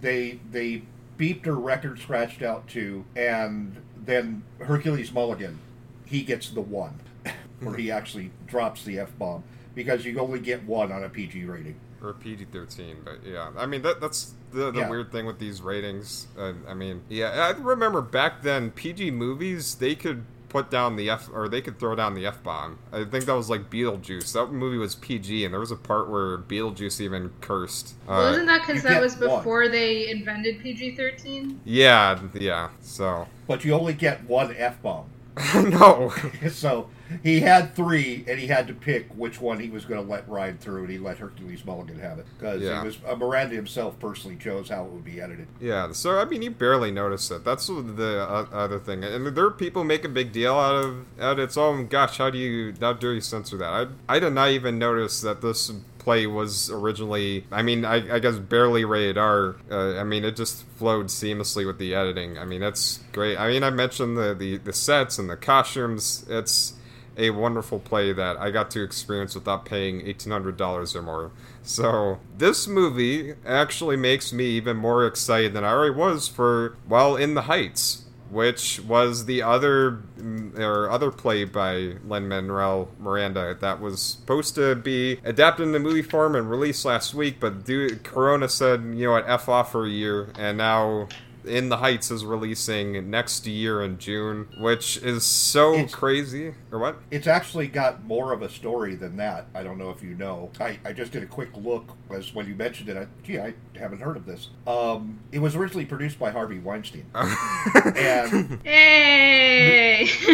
[0.00, 0.82] They they
[1.22, 5.60] beeped her record scratched out too, and then Hercules Mulligan,
[6.04, 6.98] he gets the one,
[7.60, 9.44] where he actually drops the f bomb
[9.76, 12.96] because you only get one on a PG rating or PG thirteen.
[13.04, 14.90] But yeah, I mean that that's the, the yeah.
[14.90, 16.26] weird thing with these ratings.
[16.36, 21.08] Uh, I mean, yeah, I remember back then PG movies they could put down the
[21.08, 22.78] F or they could throw down the F bomb.
[22.92, 24.34] I think that was like Beetlejuice.
[24.34, 27.94] That movie was PG, and there was a part where Beetlejuice even cursed.
[28.06, 29.72] Well, uh, isn't that because that was before one.
[29.72, 31.58] they invented PG thirteen?
[31.64, 32.68] Yeah, yeah.
[32.80, 35.06] So, but you only get one F bomb.
[35.54, 36.12] no.
[36.50, 36.90] so
[37.22, 40.28] he had three, and he had to pick which one he was going to let
[40.28, 42.82] ride through, and he let Hercules Mulligan have it because yeah.
[42.82, 45.46] was uh, Miranda himself personally chose how it would be edited.
[45.60, 47.44] Yeah, so I mean, you barely noticed it.
[47.44, 51.06] That's the uh, other thing, and there are people make a big deal out of
[51.20, 51.52] out of it.
[51.52, 53.88] So, oh, gosh, how do you how do you censor that?
[54.08, 55.70] I I did not even notice that this
[56.02, 59.56] play was originally, I mean, I, I guess barely rated R.
[59.70, 62.38] Uh, I mean, it just flowed seamlessly with the editing.
[62.38, 63.38] I mean, that's great.
[63.38, 66.26] I mean, I mentioned the, the, the sets and the costumes.
[66.28, 66.74] It's
[67.16, 71.30] a wonderful play that I got to experience without paying $1,800 or more.
[71.62, 77.16] So, this movie actually makes me even more excited than I already was for While
[77.16, 83.56] in the Heights, which was the other mm, or other play by Lin Manuel Miranda
[83.60, 87.66] that was supposed to be adapted into movie form and released last week, but
[88.02, 91.08] Corona said, you know what, f off for a year, and now
[91.44, 96.54] in the Heights is releasing next year in June, which is so it's, crazy.
[96.70, 96.98] Or what?
[97.10, 99.46] It's actually got more of a story than that.
[99.54, 100.50] I don't know if you know.
[100.60, 102.96] I, I just did a quick look as when you mentioned it.
[102.96, 104.48] I, gee, I haven't heard of this.
[104.66, 107.06] Um, it was originally produced by Harvey Weinstein.
[107.14, 110.06] and hey!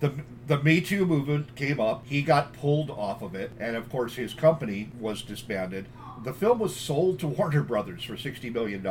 [0.00, 0.14] the,
[0.46, 2.06] the Me Too movement came up.
[2.06, 5.86] He got pulled off of it, and of course, his company was disbanded
[6.22, 8.86] the film was sold to Warner Brothers for $60 million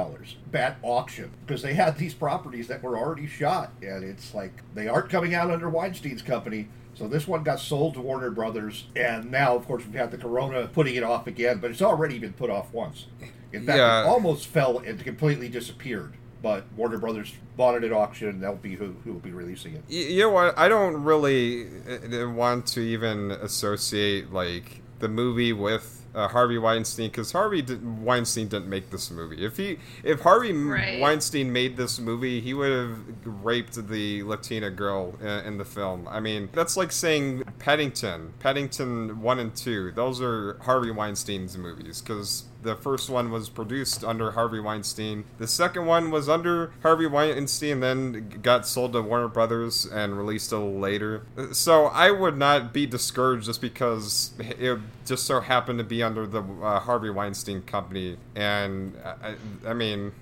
[0.53, 3.71] at auction because they had these properties that were already shot.
[3.81, 6.67] And it's like they aren't coming out under Weinstein's company.
[6.95, 8.87] So this one got sold to Warner Brothers.
[8.95, 12.19] And now, of course, we've had the Corona putting it off again, but it's already
[12.19, 13.07] been put off once.
[13.51, 14.03] In fact, yeah.
[14.03, 18.57] it almost fell and completely disappeared but Warner Brothers bought it at auction, and that'll
[18.57, 19.83] be who, who will be releasing it.
[19.87, 20.59] You know what?
[20.59, 27.09] I don't really uh, want to even associate like the movie with uh, Harvey Weinstein
[27.09, 29.45] because Harvey did, Weinstein didn't make this movie.
[29.45, 30.99] If he if Harvey Right.
[30.99, 36.07] Weinstein made this movie, he would have raped the Latina girl in, in the film.
[36.07, 39.91] I mean, that's like saying Paddington, Paddington one and two.
[39.91, 42.45] Those are Harvey Weinstein's movies because.
[42.63, 45.25] The first one was produced under Harvey Weinstein.
[45.37, 50.51] The second one was under Harvey Weinstein, then got sold to Warner Brothers and released
[50.51, 51.25] a little later.
[51.51, 56.25] So I would not be discouraged just because it just so happened to be under
[56.25, 58.17] the uh, Harvey Weinstein company.
[58.35, 59.35] And I,
[59.67, 60.13] I mean,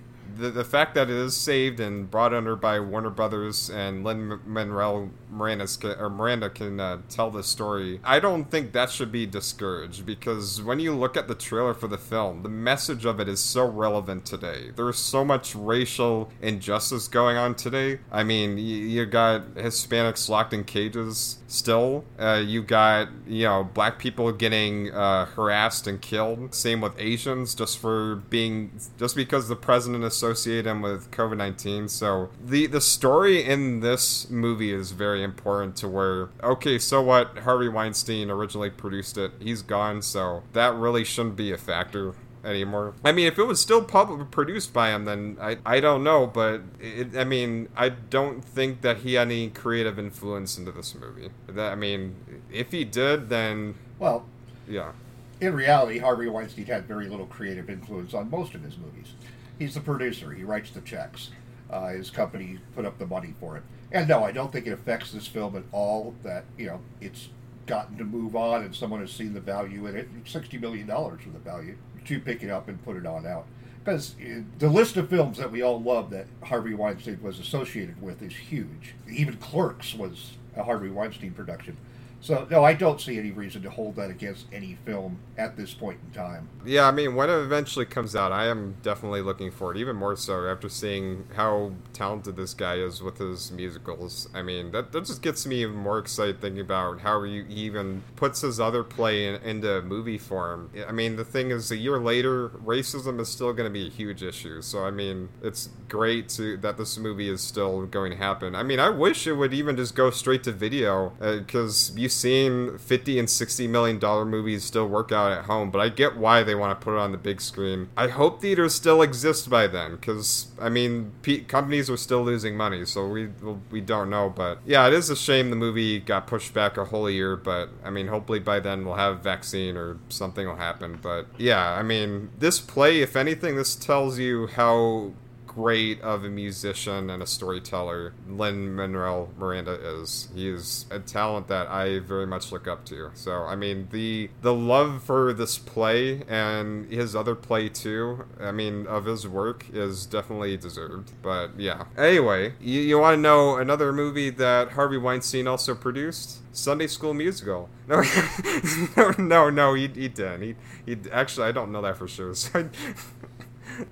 [0.42, 4.40] the, the fact that it is saved and brought under by Warner Brothers and Lin
[4.46, 9.26] Manuel Miranda or Miranda can uh, tell this story, I don't think that should be
[9.26, 13.30] discouraged because when you look at the trailer for the film, the message of it
[13.30, 14.72] is so relevant today.
[14.76, 18.00] There's so much racial injustice going on today.
[18.12, 22.06] I mean, you, you got Hispanics locked in cages still.
[22.20, 26.56] Uh, you got you know black people getting uh, harassed and killed.
[26.56, 31.88] Same with Asians, just for being just because the president associated him with COVID nineteen.
[31.88, 35.76] So the the story in this movie is very important.
[35.78, 37.40] To where okay, so what?
[37.40, 39.32] Harvey Weinstein originally produced it.
[39.40, 42.94] He's gone, so that really shouldn't be a factor anymore.
[43.04, 46.28] I mean, if it was still public produced by him, then I I don't know,
[46.28, 50.96] but it, I mean, I don't think that he had any creative influence into this
[50.96, 51.30] movie.
[51.48, 52.16] That I mean,
[52.52, 54.26] if he did, then Well,
[54.68, 54.94] yeah,
[55.40, 59.14] in reality, Harvey Weinstein had very little creative influence on most of his movies.
[59.62, 60.32] He's the producer.
[60.32, 61.30] He writes the checks.
[61.70, 63.64] Uh, his company put up the money for it.
[63.92, 66.16] And no, I don't think it affects this film at all.
[66.24, 67.30] That you know, it's
[67.68, 70.10] gotten to move on, and someone has seen the value in it.
[70.26, 73.46] Sixty million dollars for the value to pick it up and put it on out.
[73.86, 74.16] Because
[74.58, 78.34] the list of films that we all love that Harvey Weinstein was associated with is
[78.36, 78.96] huge.
[79.12, 81.78] Even Clerks was a Harvey Weinstein production.
[82.22, 85.74] So no, I don't see any reason to hold that against any film at this
[85.74, 86.48] point in time.
[86.64, 90.16] Yeah, I mean, when it eventually comes out, I am definitely looking forward, even more
[90.16, 94.30] so after seeing how talented this guy is with his musicals.
[94.36, 98.04] I mean, that, that just gets me even more excited thinking about how he even
[98.16, 100.70] puts his other play in, into movie form.
[100.88, 103.90] I mean, the thing is, a year later, racism is still going to be a
[103.90, 104.62] huge issue.
[104.62, 108.54] So, I mean, it's great to, that this movie is still going to happen.
[108.56, 112.11] I mean, I wish it would even just go straight to video uh, because you
[112.12, 116.18] seen 50 and 60 million dollar movies still work out at home, but I get
[116.18, 117.90] why they want to put it on the big screen.
[117.98, 121.14] I hope theaters still exist by then cuz I mean,
[121.48, 123.30] companies are still losing money, so we
[123.70, 126.86] we don't know, but yeah, it is a shame the movie got pushed back a
[126.86, 130.56] whole year, but I mean, hopefully by then we'll have a vaccine or something will
[130.56, 135.14] happen, but yeah, I mean, this play if anything this tells you how
[135.54, 140.30] great of a musician and a storyteller Lin Manuel Miranda is.
[140.34, 143.12] He is a talent that I very much look up to.
[143.16, 148.26] So I mean the the love for this play and his other play too.
[148.40, 151.12] I mean of his work is definitely deserved.
[151.22, 151.86] But yeah.
[151.98, 156.38] Anyway, you, you want to know another movie that Harvey Weinstein also produced?
[156.54, 157.70] Sunday School Musical.
[157.88, 158.04] No,
[158.98, 160.42] no, no, no, he, he didn't.
[160.42, 162.34] He, he actually I don't know that for sure.
[162.42, 162.70] So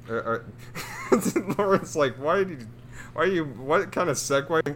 [0.09, 0.45] or, or,
[1.57, 2.67] Lauren's like, why did you,
[3.13, 4.75] why are you, what kind of segue?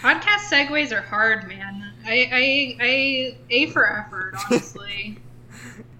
[0.00, 1.92] Podcast segues are hard, man.
[2.06, 5.18] I, I, I, A for effort, honestly.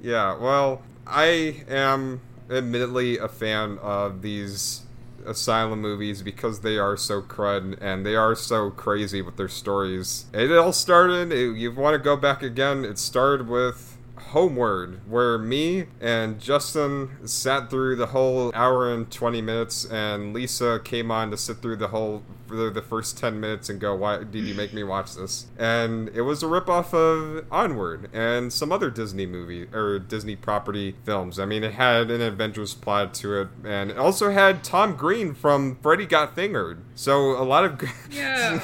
[0.02, 4.82] Yeah, well, I am admittedly a fan of these
[5.26, 10.26] asylum movies because they are so crud and they are so crazy with their stories.
[10.32, 13.98] It all started, it, you want to go back again, it started with
[14.30, 20.80] Homeward, where me and Justin sat through the whole hour and 20 minutes, and Lisa
[20.84, 24.18] came on to sit through the whole for the first 10 minutes and go, Why
[24.18, 25.46] did you make me watch this?
[25.58, 30.96] And it was a ripoff of Onward and some other Disney movie or Disney property
[31.04, 31.38] films.
[31.38, 35.34] I mean, it had an adventurous plot to it, and it also had Tom Green
[35.34, 36.82] from Freddy Got Fingered.
[36.94, 37.82] So a lot of.
[38.10, 38.60] Yeah.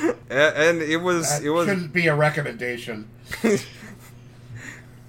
[0.30, 1.28] and it was.
[1.30, 1.66] That it was.
[1.66, 3.08] shouldn't be a recommendation.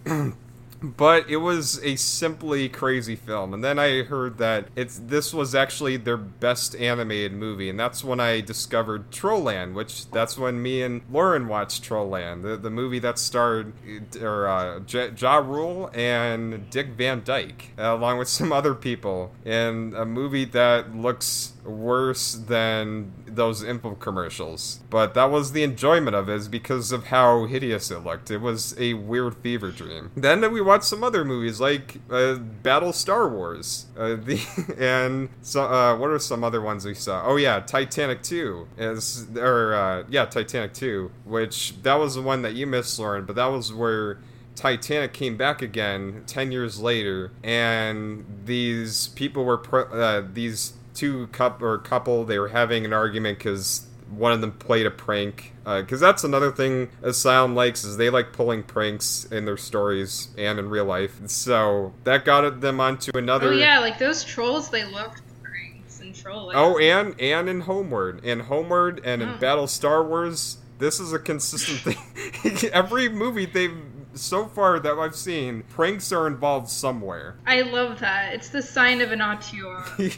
[0.81, 3.53] but it was a simply crazy film.
[3.53, 7.69] And then i heard that it's this was actually their best animated movie.
[7.69, 12.57] And that's when i discovered trollland which that's when me and lauren watched trollland the,
[12.57, 13.73] the movie that starred
[14.21, 19.31] or uh, J- ja rule and dick van dyke uh, along with some other people.
[19.45, 24.79] And a movie that looks worse than those infomercials.
[24.89, 28.31] But that was the enjoyment of it, is because of how hideous it looked.
[28.31, 30.11] It was a weird fever dream.
[30.15, 34.39] Then we watched some other movies like uh, Battle Star Wars, uh, the
[34.77, 37.23] and so uh, what are some other ones we saw?
[37.25, 42.41] Oh yeah, Titanic 2 is or uh, yeah Titanic 2, which that was the one
[42.43, 43.25] that you missed, Lauren.
[43.25, 44.19] But that was where
[44.55, 51.27] Titanic came back again 10 years later, and these people were, pro- uh, these two
[51.27, 55.53] cup or couple, they were having an argument because one of them played a prank.
[55.63, 60.29] Because uh, that's another thing Asylum likes is they like pulling pranks in their stories
[60.37, 61.19] and in real life.
[61.27, 63.49] So that got them onto another.
[63.49, 66.55] Oh yeah, like those trolls, they loved pranks and trolling.
[66.55, 69.37] Oh, and and in Homeward, in Homeward, and in Oh.
[69.37, 70.57] Battle Star Wars.
[70.77, 72.69] This is a consistent thing.
[72.73, 73.77] Every movie they've
[74.13, 77.35] so far that I've seen, pranks are involved somewhere.
[77.45, 78.33] I love that.
[78.33, 79.83] It's the sign of an auteur.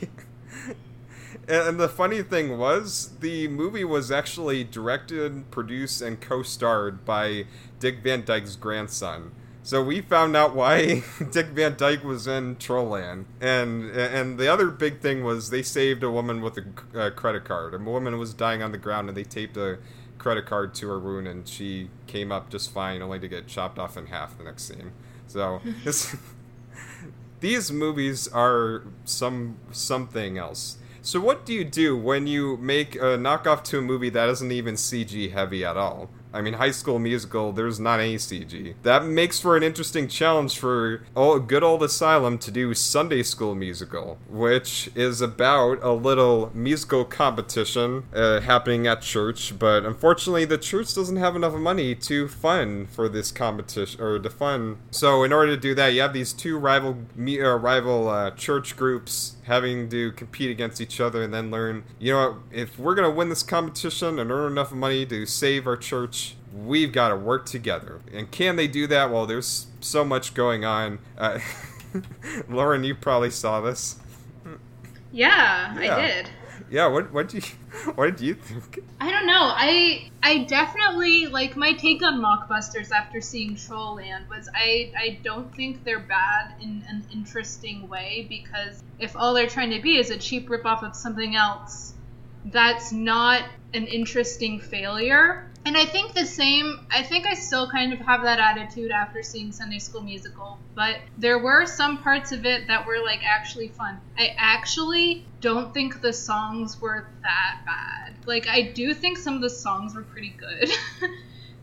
[1.47, 7.45] and the funny thing was, the movie was actually directed, produced, and co-starred by
[7.79, 9.31] Dick Van Dyke's grandson.
[9.63, 14.67] So we found out why Dick Van Dyke was in Trollland, and and the other
[14.69, 16.57] big thing was they saved a woman with
[16.93, 17.73] a credit card.
[17.73, 19.77] A woman was dying on the ground, and they taped a
[20.17, 23.77] credit card to her wound, and she came up just fine, only to get chopped
[23.77, 24.91] off in half the next scene.
[25.27, 25.61] So
[27.39, 30.77] these movies are some something else.
[31.01, 34.51] So what do you do when you make a knockoff to a movie that isn't
[34.51, 36.09] even CG heavy at all?
[36.37, 38.75] I mean, High School Musical, there's not any CG.
[38.83, 43.55] That makes for an interesting challenge for oh, good old Asylum to do Sunday School
[43.55, 49.57] Musical, which is about a little musical competition uh, happening at church.
[49.57, 54.29] But unfortunately, the church doesn't have enough money to fund for this competition or to
[54.29, 54.77] fund.
[54.91, 58.77] So in order to do that, you have these two rival uh, rival uh, church
[58.77, 62.95] groups having to compete against each other and then learn, you know, what, if we're
[62.95, 67.09] going to win this competition and earn enough money to save our church, we've got
[67.09, 68.01] to work together.
[68.13, 69.09] And can they do that?
[69.09, 70.99] Well, there's so much going on.
[71.17, 71.39] Uh,
[72.49, 73.97] Lauren, you probably saw this.
[75.11, 75.95] Yeah, Yeah.
[75.95, 76.29] I did.
[76.69, 77.43] Yeah, what what do you
[77.95, 78.79] what did you think?
[78.99, 79.51] I don't know.
[79.55, 85.53] I I definitely like my take on mockbusters after seeing Trollland was I I don't
[85.55, 90.09] think they're bad in an interesting way because if all they're trying to be is
[90.09, 91.93] a cheap ripoff of something else,
[92.51, 93.43] that's not
[93.73, 95.43] an interesting failure.
[95.65, 99.21] And I think the same, I think I still kind of have that attitude after
[99.21, 103.67] seeing Sunday School Musical, but there were some parts of it that were like actually
[103.67, 103.99] fun.
[104.17, 108.17] I actually don't think the songs were that bad.
[108.25, 110.69] Like, I do think some of the songs were pretty good.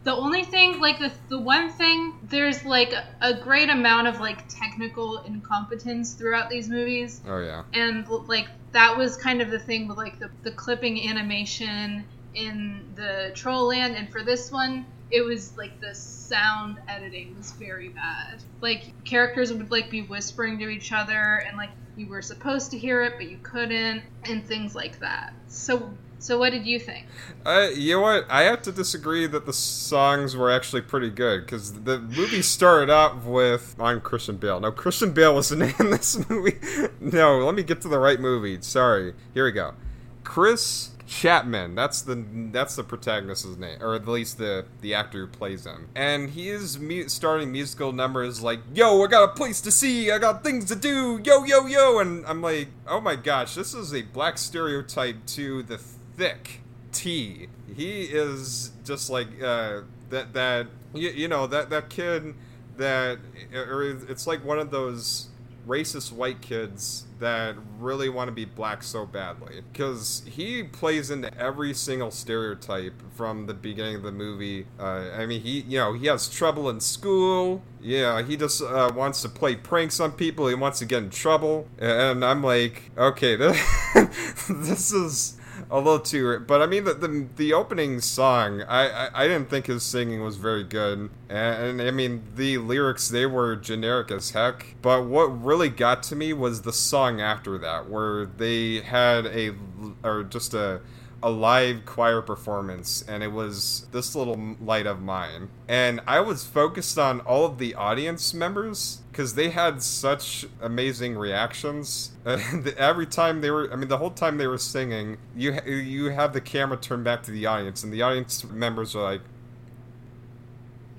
[0.05, 4.47] the only thing, like, the, the one thing, there's like a great amount of like
[4.49, 7.21] technical incompetence throughout these movies.
[7.27, 7.65] Oh yeah.
[7.73, 12.93] and like that was kind of the thing with like the, the clipping animation in
[12.95, 13.97] the troll land.
[13.97, 18.43] And for this one it was like the sound editing was very bad.
[18.61, 22.79] Like characters would like be whispering to each other and like you were supposed to
[22.79, 25.33] hear it but you couldn't and things like that.
[25.47, 27.07] So so what did you think
[27.45, 28.25] Uh, you know what?
[28.31, 32.91] I have to disagree that the songs were actually pretty good because the movie started
[32.91, 34.59] out with on Christian Bale.
[34.61, 36.57] No, Christian Bale wasn't in this movie.
[37.01, 38.57] No, let me get to the right movie.
[38.63, 39.13] Sorry.
[39.35, 39.75] Here we go.
[40.23, 41.75] Chris Chapman.
[41.75, 45.89] That's the that's the protagonist's name, or at least the the actor who plays him.
[45.95, 50.11] And he is mu- starting musical numbers like, "Yo, I got a place to see.
[50.11, 51.21] I got things to do.
[51.23, 55.63] Yo, yo, yo." And I'm like, "Oh my gosh, this is a black stereotype to
[55.63, 55.79] the
[56.17, 56.61] thick
[56.93, 57.49] T.
[57.75, 60.33] He is just like uh, that.
[60.33, 62.35] That you, you know that that kid
[62.77, 63.19] that
[63.53, 65.29] or it's like one of those
[65.67, 71.33] racist white kids that really want to be black so badly because he plays into
[71.39, 75.95] every single stereotype from the beginning of the movie uh, i mean he you know
[75.95, 80.49] he has trouble in school yeah he just uh, wants to play pranks on people
[80.49, 83.59] he wants to get in trouble and i'm like okay this,
[84.51, 85.39] this is
[85.71, 89.51] a little too but i mean the the, the opening song I, I i didn't
[89.51, 91.11] think his singing was very good.
[91.29, 94.77] And, and i mean the lyrics they were generic as heck.
[94.83, 99.55] But what really got to me was the song after that where they had a
[100.03, 100.81] or just a
[101.23, 105.49] a live choir performance and it was this little light of mine.
[105.69, 111.17] And i was focused on all of the audience members because they had such amazing
[111.17, 112.11] reactions.
[112.25, 112.39] Uh,
[112.79, 116.33] every time they were i mean the whole time they were singing you you have
[116.33, 119.21] the camera turned back to the audience and the audience members are like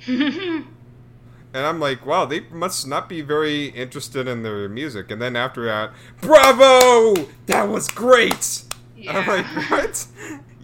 [0.07, 0.67] and
[1.55, 5.09] i'm like wow they must not be very interested in their music.
[5.09, 7.15] And then after that bravo!
[7.47, 8.65] That was great!
[9.07, 10.07] I'm like, what?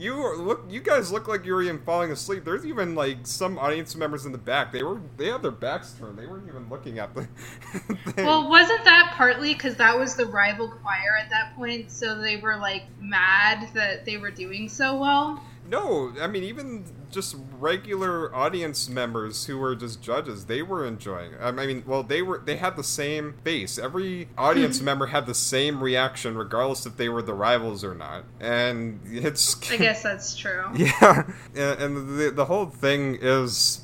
[0.01, 0.65] You look.
[0.69, 2.43] You guys look like you were even falling asleep.
[2.43, 4.71] There's even like some audience members in the back.
[4.71, 6.17] They were they had their backs turned.
[6.17, 7.21] They weren't even looking at the.
[8.11, 8.25] thing.
[8.25, 12.37] Well, wasn't that partly because that was the rival choir at that point, so they
[12.37, 15.43] were like mad that they were doing so well?
[15.69, 21.33] No, I mean even just regular audience members who were just judges, they were enjoying.
[21.33, 21.39] It.
[21.41, 23.77] I mean, well, they were they had the same face.
[23.77, 24.85] Every audience hmm.
[24.85, 28.23] member had the same reaction, regardless if they were the rivals or not.
[28.39, 30.65] And it's I guess that's true.
[30.75, 31.23] yeah,
[31.55, 33.81] and the the whole thing is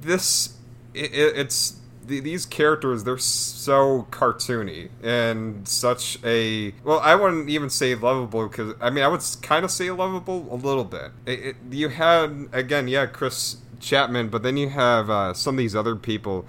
[0.00, 0.54] this.
[0.94, 7.94] It, it's these characters they're so cartoony and such a well i wouldn't even say
[7.94, 11.56] lovable because i mean i would kind of say lovable a little bit it, it,
[11.70, 15.94] you had again yeah chris chapman but then you have uh, some of these other
[15.94, 16.44] people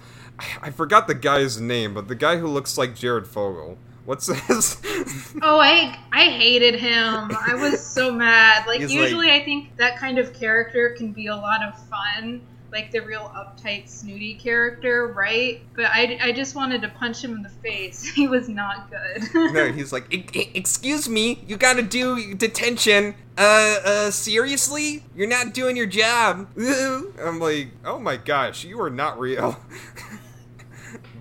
[0.62, 3.76] I forgot the guy's name but the guy who looks like jared fogle
[4.10, 4.80] What's this?
[5.42, 7.30] oh, I I hated him.
[7.46, 8.66] I was so mad.
[8.66, 11.78] Like He's usually, like- I think that kind of character can be a lot of
[11.86, 12.40] fun,
[12.72, 15.60] like the real uptight, snooty character, right?
[15.74, 18.08] But I, I just wanted to punch him in the face.
[18.20, 19.22] He was not good.
[19.52, 25.02] no, he's like, "E- e- "Excuse me, you gotta do detention." Uh, uh, seriously?
[25.16, 26.48] You're not doing your job.
[26.58, 29.56] I'm like, oh my gosh, you are not real.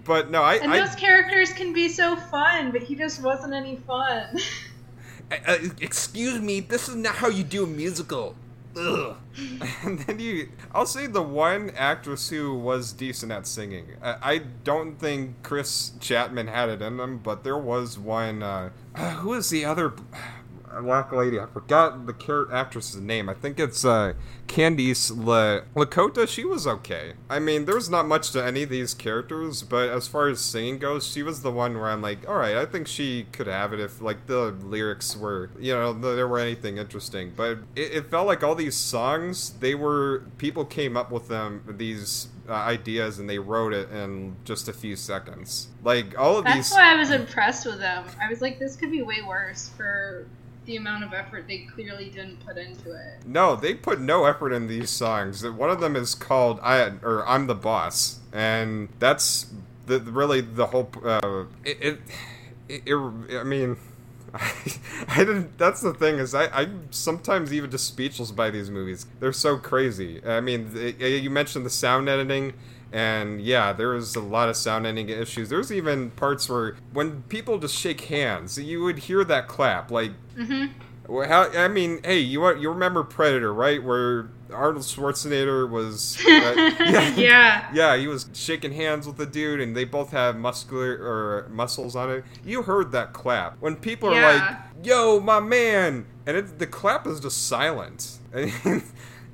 [0.04, 3.54] but no, I, and I those characters can be so fun, but he just wasn't
[3.54, 4.38] any fun.
[5.48, 8.36] uh, excuse me, this is not how you do a musical.
[8.80, 9.18] Ugh.
[9.84, 13.88] and then you, I'll say the one actress who was decent at singing.
[14.02, 18.42] I, I don't think Chris Chapman had it in him, but there was one.
[18.42, 19.94] Uh, uh, who is the other
[20.82, 21.40] black lady?
[21.40, 23.30] I forgot the char- actress's name.
[23.30, 24.14] I think it's uh,
[24.48, 26.28] Candice La- Lakota.
[26.28, 27.14] She was okay.
[27.30, 30.80] I mean, there's not much to any of these characters, but as far as singing
[30.80, 33.74] goes, she was the one where I'm like, all right, I think she could have
[33.74, 37.34] it if like the lyrics were, you know, th- there were anything interesting.
[37.36, 41.64] But it, it felt like all these songs, they were people came up with them
[41.68, 42.28] these.
[42.50, 45.68] Uh, ideas and they wrote it in just a few seconds.
[45.84, 46.70] Like all of That's these.
[46.72, 48.06] That's why I was impressed with them.
[48.20, 50.26] I was like, this could be way worse for
[50.70, 53.26] the amount of effort they clearly didn't put into it.
[53.26, 55.44] No, they put no effort in these songs.
[55.44, 59.48] One of them is called "I" or "I'm the Boss," and that's
[59.88, 60.92] the really the whole.
[61.04, 62.00] Uh, it,
[62.70, 63.78] it, it, I mean,
[64.34, 64.54] I,
[65.08, 65.58] I didn't.
[65.58, 69.08] That's the thing is, I I'm sometimes even just speechless by these movies.
[69.20, 70.24] They're so crazy.
[70.24, 72.54] I mean, you mentioned the sound editing.
[72.92, 75.50] And yeah, there was a lot of sound editing issues.
[75.50, 79.92] There's even parts where when people just shake hands, you would hear that clap.
[79.92, 80.66] Like hmm
[81.10, 83.84] how, I mean, hey, you you remember Predator, right?
[83.84, 87.68] Where Arnold Schwarzenegger was, uh, yeah, yeah.
[87.74, 91.96] yeah, he was shaking hands with the dude, and they both have muscular or muscles
[91.96, 92.24] on it.
[92.46, 94.44] You heard that clap when people are like,
[94.84, 98.20] "Yo, my man," and it, the clap is just silent.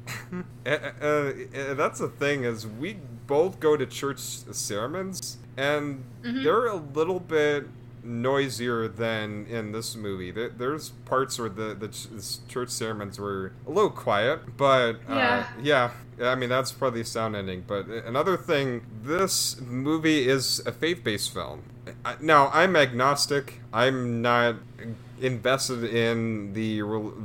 [0.66, 1.34] Uh, uh,
[1.76, 2.98] that's the thing is we
[3.28, 6.44] both go to church sermons, and Mhm.
[6.44, 7.68] they're a little bit
[8.04, 10.32] noisier than in this movie.
[10.32, 12.08] There, there's parts where the the ch-
[12.48, 15.48] church sermons were a little quiet, but uh, Yeah.
[15.62, 15.92] yeah.
[16.32, 17.64] I mean that's probably sound ending.
[17.68, 21.64] But another thing, this movie is a faith-based film.
[22.04, 23.62] I, now I'm agnostic.
[23.74, 24.56] I'm not
[25.20, 26.82] invested in the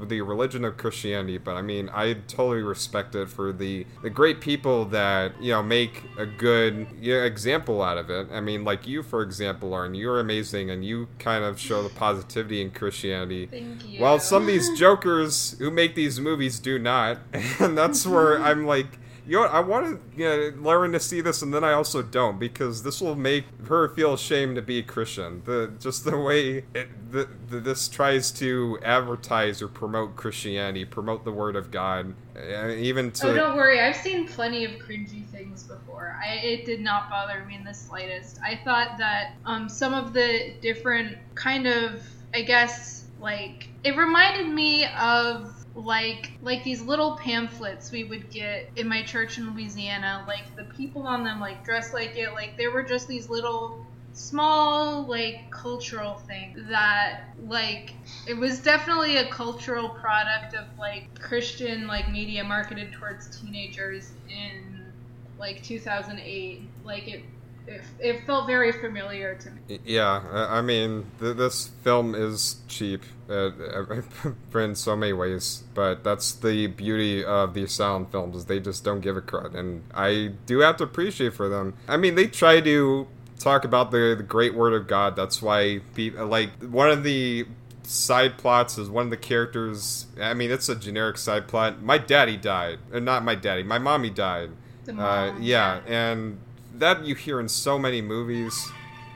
[0.07, 4.41] the religion of Christianity, but I mean I totally respect it for the the great
[4.41, 8.29] people that you know make a good you know, example out of it.
[8.33, 11.89] I mean, like you, for example, Lauren, you're amazing, and you kind of show the
[11.89, 13.47] positivity in Christianity.
[13.47, 14.01] Thank you.
[14.01, 17.19] While some of these jokers who make these movies do not,
[17.59, 21.21] and that's where I'm like, you know, I want to you know, Lauren to see
[21.21, 24.83] this, and then I also don't because this will make her feel ashamed to be
[24.83, 25.43] Christian.
[25.45, 31.25] The just the way it, the, the, this tries to advertise or promote Christianity, promote
[31.25, 33.81] the Word of God, even to Oh, don't worry.
[33.81, 36.19] I've seen plenty of cringy things before.
[36.23, 38.39] I, it did not bother me in the slightest.
[38.45, 42.03] I thought that um, some of the different kind of,
[42.35, 48.71] I guess, like it reminded me of like like these little pamphlets we would get
[48.77, 50.25] in my church in Louisiana.
[50.27, 52.33] Like the people on them like dressed like it.
[52.33, 57.95] Like there were just these little small like cultural thing that like
[58.27, 64.93] it was definitely a cultural product of like christian like media marketed towards teenagers in
[65.39, 67.25] like 2008 like it
[67.67, 72.57] it, it felt very familiar to me Yeah, I I mean, th- this film is
[72.67, 78.45] cheap uh, in so many ways, but that's the beauty of these Asylum films is
[78.47, 81.75] they just don't give a crud, and I do have to appreciate for them.
[81.89, 83.07] I mean, they try to
[83.39, 85.17] talk about the, the great word of God.
[85.17, 87.47] That's why, pe- like, one of the
[87.83, 90.07] side plots is one of the characters.
[90.21, 91.83] I mean, it's a generic side plot.
[91.83, 93.63] My daddy died, or not my daddy.
[93.63, 94.51] My mommy died.
[94.85, 94.97] The Uh,
[95.33, 96.39] mom, yeah, and
[96.75, 98.71] that you hear in so many movies,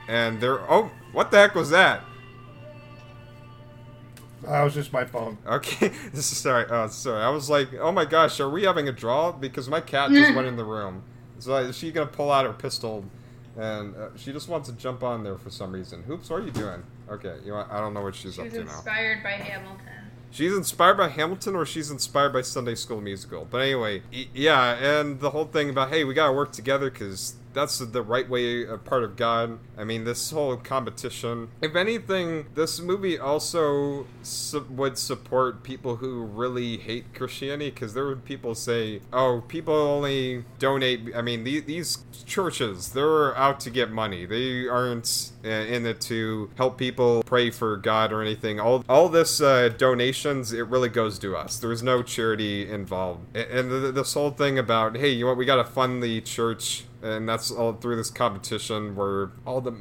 [0.07, 2.03] and they're oh, what the heck was that?
[4.47, 5.37] That was just my phone.
[5.45, 6.65] Okay, this is sorry.
[6.69, 7.21] Oh, sorry.
[7.23, 9.31] I was like, oh my gosh, are we having a draw?
[9.31, 11.03] Because my cat just went in the room.
[11.39, 13.05] So is she gonna pull out her pistol?
[13.57, 16.03] And uh, she just wants to jump on there for some reason.
[16.03, 16.83] Hoops, what are you doing?
[17.09, 18.61] Okay, you know, I don't know what she's She up to now.
[18.63, 19.79] inspired by Hamilton.
[20.31, 23.47] She's inspired by Hamilton, or she's inspired by Sunday School Musical.
[23.49, 27.35] But anyway, y- yeah, and the whole thing about hey, we gotta work together because
[27.55, 29.57] that's the right way, a part of God.
[29.77, 31.49] I mean, this whole competition.
[31.61, 38.05] If anything, this movie also su- would support people who really hate Christianity because there
[38.05, 41.15] would people say, oh, people only donate.
[41.15, 44.25] I mean, the- these churches, they're out to get money.
[44.25, 48.59] They aren't uh, in it to help people pray for God or anything.
[48.59, 51.57] All all this uh, donations, it really goes to us.
[51.57, 55.57] There's no charity involved, and th- this whole thing about hey, you what, we got
[55.57, 59.75] to fund the church, and that's all through this competition where all the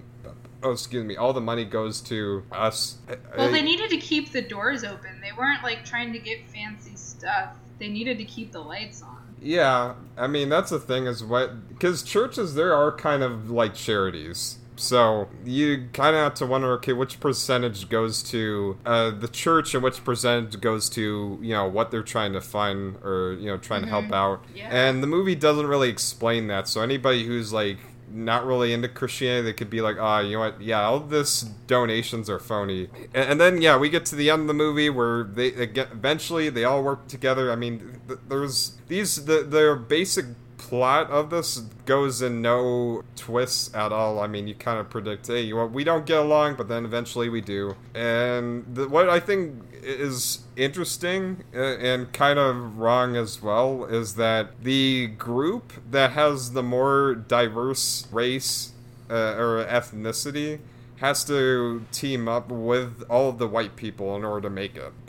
[0.62, 2.98] oh excuse me, all the money goes to us.
[3.36, 5.20] Well, they needed to keep the doors open.
[5.20, 7.54] They weren't like trying to get fancy stuff.
[7.78, 9.18] They needed to keep the lights on.
[9.40, 13.74] Yeah, I mean that's the thing is what because churches there are kind of like
[13.74, 14.58] charities.
[14.76, 19.74] So you kind of have to wonder, okay, which percentage goes to uh, the church
[19.74, 23.56] and which percentage goes to you know what they're trying to find or you know
[23.56, 24.44] trying to help out.
[24.54, 24.68] Yeah.
[24.70, 26.68] And the movie doesn't really explain that.
[26.68, 27.78] So anybody who's like
[28.10, 30.60] not really into Christianity, they could be like, ah, you know what?
[30.60, 32.88] Yeah, all this donations are phony.
[33.12, 36.48] And, and then yeah, we get to the end of the movie where they, eventually
[36.48, 37.50] they all work together.
[37.50, 40.26] I mean, th- there's these the the basic
[40.68, 44.18] plot of this goes in no twists at all.
[44.18, 47.28] I mean, you kind of predict, hey, know, we don't get along, but then eventually
[47.28, 47.76] we do.
[47.94, 54.14] And the, what I think is interesting uh, and kind of wrong as well is
[54.14, 58.72] that the group that has the more diverse race
[59.10, 60.60] uh, or ethnicity
[60.96, 64.92] has to team up with all of the white people in order to make it.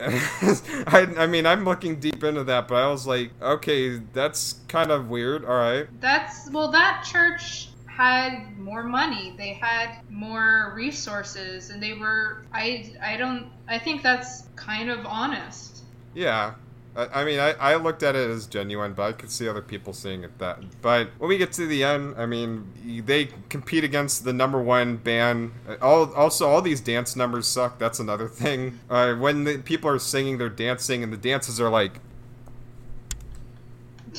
[0.86, 4.90] I, I mean, I'm looking deep into that, but I was like, okay, that's kind
[4.90, 5.44] of weird.
[5.44, 5.86] All right.
[6.00, 9.34] That's well, that church had more money.
[9.38, 12.44] They had more resources, and they were.
[12.52, 13.50] I I don't.
[13.68, 15.84] I think that's kind of honest.
[16.14, 16.54] Yeah.
[16.96, 19.62] I, I mean, I, I looked at it as genuine, but I could see other
[19.62, 20.58] people seeing it that.
[20.82, 24.96] But when we get to the end, I mean, they compete against the number one
[24.96, 25.52] band.
[25.82, 27.78] All also, all these dance numbers suck.
[27.78, 28.80] That's another thing.
[28.90, 32.00] Uh, when the people are singing, they're dancing, and the dances are like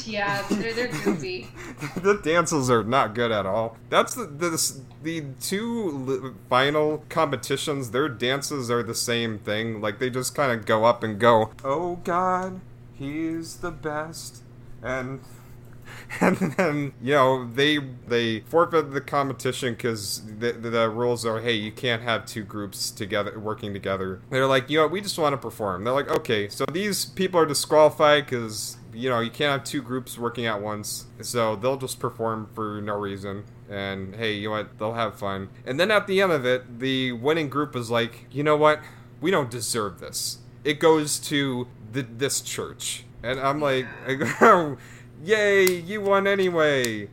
[0.06, 1.48] Yeah, they're they're goofy.
[1.96, 3.78] the dances are not good at all.
[3.90, 7.92] That's the the, the two li- final competitions.
[7.92, 9.82] Their dances are the same thing.
[9.82, 12.62] Like they just kind of go up and go, "Oh God,
[12.98, 14.44] He's the best,"
[14.82, 15.22] and
[16.22, 17.78] and then you know they
[18.08, 22.92] they forfeit the competition because the, the, rules are hey you can't have two groups
[22.92, 24.22] together working together.
[24.30, 25.84] They're like you know we just want to perform.
[25.84, 29.82] They're like okay so these people are disqualified because you know you can't have two
[29.82, 31.06] groups working at once.
[31.22, 33.46] So they'll just perform for no reason.
[33.70, 35.50] And hey you know what they'll have fun.
[35.66, 38.82] And then at the end of it the winning group is like you know what
[39.20, 40.40] we don't deserve this.
[40.64, 43.06] It goes to the, this church.
[43.24, 43.88] And i'm like
[45.24, 47.10] yay you won anyway.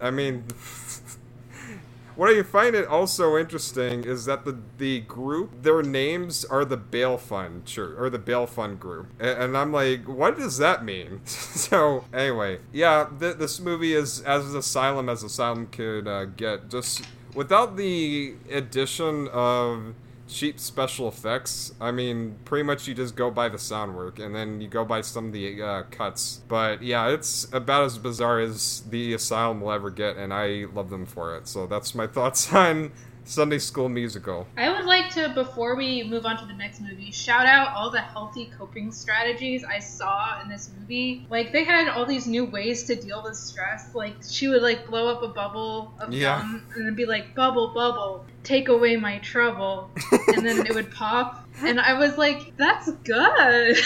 [0.00, 0.44] I mean
[2.16, 6.76] what I find it also interesting is that the the group their names are the
[6.76, 9.08] bail fund church or the bail fund group.
[9.20, 11.20] A- and i'm like what does that mean?
[11.26, 16.70] So anyway yeah th- this movie is as asylum as asylum could uh, get.
[16.70, 17.02] Just
[17.34, 19.94] without the addition of
[20.28, 21.72] cheap special effects.
[21.80, 24.84] I mean, pretty much you just go by the sound work and then you go
[24.84, 26.40] by some of the uh, cuts.
[26.48, 30.90] But yeah, it's about as bizarre as the Asylum will ever get, and I love
[30.90, 31.48] them for it.
[31.48, 32.92] So that's my thoughts on
[33.24, 34.46] Sunday School Musical.
[34.56, 37.90] I would like to, before we move on to the next movie, shout out all
[37.90, 41.26] the healthy coping strategies I saw in this movie.
[41.28, 43.94] Like they had all these new ways to deal with stress.
[43.94, 46.38] Like she would like blow up a bubble of Yeah.
[46.40, 49.90] gum and then be like, "Bubble, bubble, take away my trouble,"
[50.34, 51.44] and then it would pop.
[51.62, 53.76] And I was like, "That's good."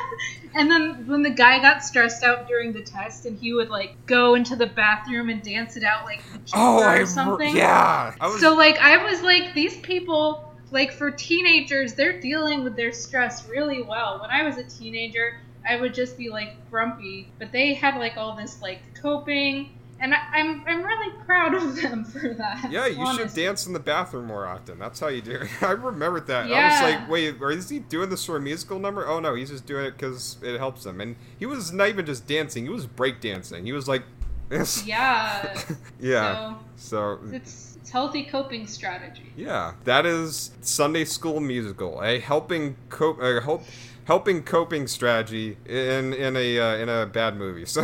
[0.54, 3.94] and then when the guy got stressed out during the test, and he would like
[4.06, 6.22] go into the bathroom and dance it out like
[6.54, 7.54] Oh, I or something.
[7.56, 8.14] yeah.
[8.20, 12.74] I was So like I was like these people like for teenagers they're dealing with
[12.76, 14.20] their stress really well.
[14.20, 15.36] When I was a teenager,
[15.68, 19.70] I would just be like grumpy, but they had like all this like coping
[20.00, 22.70] and I, I'm I'm really proud of them for that.
[22.70, 23.24] Yeah, you honestly.
[23.28, 24.78] should dance in the bathroom more often.
[24.78, 25.48] That's how you do it.
[25.62, 26.50] I remembered that.
[26.50, 29.06] I was like, wait, is he doing this for a musical number?
[29.06, 31.00] Oh no, he's just doing it because it helps him.
[31.00, 33.64] And he was not even just dancing; he was break dancing.
[33.64, 34.02] He was like,
[34.48, 34.84] this.
[34.86, 35.60] Yeah.
[36.00, 36.54] yeah.
[36.76, 39.32] So So it's it's healthy coping strategy.
[39.36, 43.62] yeah, that is Sunday School Musical, a helping cope, a help,
[44.06, 47.64] helping coping strategy in in a uh, in a bad movie.
[47.64, 47.82] So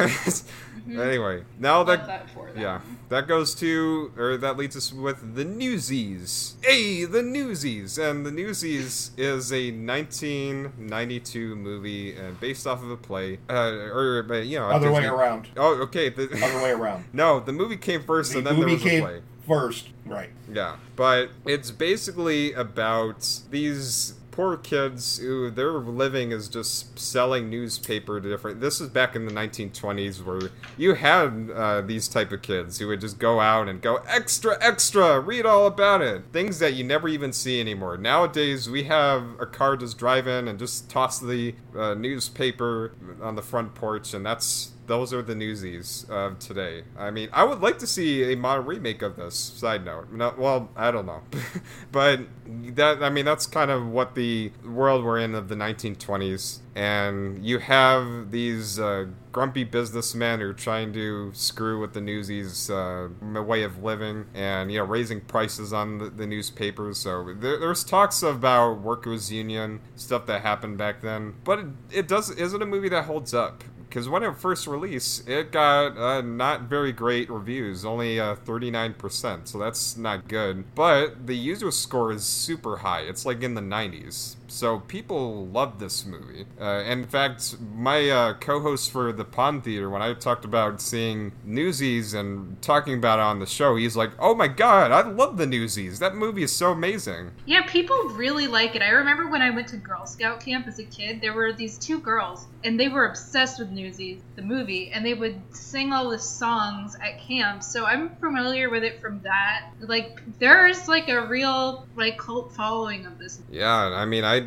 [0.88, 2.60] anyway, now that that for them.
[2.62, 6.56] Yeah, that goes to, or that leads us with the Newsies.
[6.62, 12.96] Hey, the Newsies, and the Newsies is a 1992 movie and based off of a
[12.96, 15.48] play, uh, or uh, you know, Other way Disney- around.
[15.56, 16.08] Oh, okay.
[16.08, 17.04] The, Other way around.
[17.12, 19.20] no, the movie came first, The and then there movie was a play.
[19.46, 20.30] first, right?
[20.52, 28.20] Yeah, but it's basically about these poor kids who their living is just selling newspaper
[28.20, 28.60] to different.
[28.60, 32.88] This is back in the 1920s where you had uh, these type of kids who
[32.88, 36.24] would just go out and go extra, extra, read all about it.
[36.32, 37.96] Things that you never even see anymore.
[37.96, 43.36] Nowadays, we have a car just drive in and just toss the uh, newspaper on
[43.36, 46.84] the front porch, and that's those are the newsies of today.
[46.96, 49.34] I mean, I would like to see a modern remake of this.
[49.34, 51.22] Side note, no, well, I don't know,
[51.92, 56.60] but that I mean, that's kind of what the world we're in of the 1920s,
[56.74, 62.68] and you have these uh, grumpy businessmen who are trying to screw with the newsies'
[62.68, 66.98] uh, way of living, and you know, raising prices on the, the newspapers.
[66.98, 72.08] So there, there's talks about workers' union stuff that happened back then, but it, it
[72.08, 76.22] does isn't a movie that holds up because when it first released, it got uh,
[76.22, 80.64] not very great reviews, only uh, 39%, so that's not good.
[80.74, 83.01] But the user score is super high.
[83.01, 84.36] It's like in the 90s.
[84.53, 86.44] So people love this movie.
[86.61, 91.32] Uh, in fact, my uh, co-host for the Pond Theater, when I talked about seeing
[91.42, 95.38] Newsies and talking about it on the show, he's like, "Oh my god, I love
[95.38, 96.00] the Newsies.
[96.00, 98.82] That movie is so amazing." Yeah, people really like it.
[98.82, 101.78] I remember when I went to Girl Scout camp as a kid, there were these
[101.78, 106.11] two girls, and they were obsessed with Newsies, the movie, and they would sing all
[106.11, 107.62] the songs at camp.
[107.62, 109.70] So I'm familiar with it from that.
[109.80, 113.40] Like, there's like a real like cult following of this.
[113.50, 114.41] Yeah, I mean, I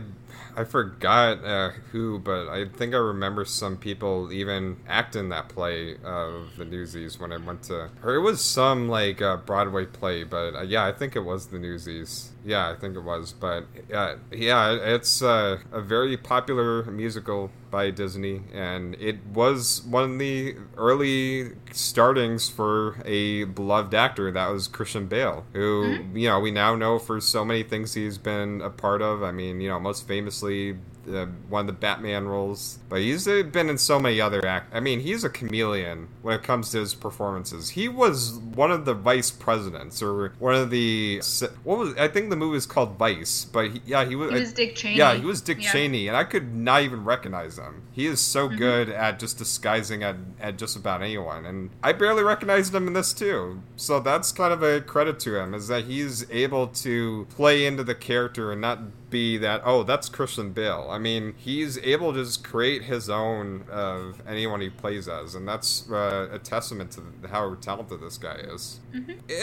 [0.56, 5.98] I forgot uh, who, but I think I remember some people even acting that play
[6.04, 7.90] of the Newsies when I went to.
[8.02, 11.48] Or it was some like uh, Broadway play, but uh, yeah, I think it was
[11.48, 12.32] the Newsies.
[12.46, 13.34] Yeah, I think it was.
[13.34, 20.12] But uh, yeah, it's uh, a very popular musical by Disney, and it was one
[20.14, 26.40] of the early startings for a beloved actor that was Christian Bale, who you know
[26.40, 29.24] we now know for so many things he's been a part of.
[29.24, 30.78] I mean, you know, most famously
[31.08, 34.74] uh, one of the Batman roles, but he's been in so many other act.
[34.74, 37.70] I mean, he's a chameleon when it comes to his performances.
[37.72, 41.22] He was one of the vice presidents, or one of the
[41.64, 44.32] what was I think the movie is called Vice, but he, yeah, he was.
[44.32, 44.98] He was Dick Cheney.
[44.98, 45.72] Yeah, he was Dick Yeah.
[45.72, 47.84] Cheney, and I could not even recognize him.
[47.92, 48.58] He is so Mm-hmm.
[48.58, 52.94] good at just disguising at, at just about anyone, and I barely recognized him in
[52.94, 53.62] this too.
[53.76, 57.84] So that's kind of a credit to him, is that he's able to play into
[57.84, 58.80] the character and not
[59.20, 60.88] be that oh that's Christian Bale.
[60.98, 65.48] I mean he's able to just create his own of anyone he plays as, and
[65.52, 67.02] that's uh, a testament to
[67.34, 68.80] how talented this guy is.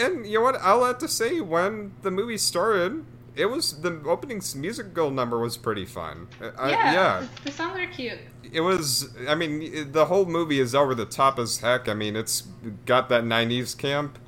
[0.03, 0.55] And you know what?
[0.61, 2.93] I'll have to say when the movie started.
[3.35, 6.27] It was the opening musical number was pretty fun.
[6.39, 8.19] I, yeah, yeah, The, the songs are cute.
[8.59, 8.85] it was
[9.27, 12.43] i mean the whole movie is over the top as heck i mean it's
[12.85, 14.19] got that 90s camp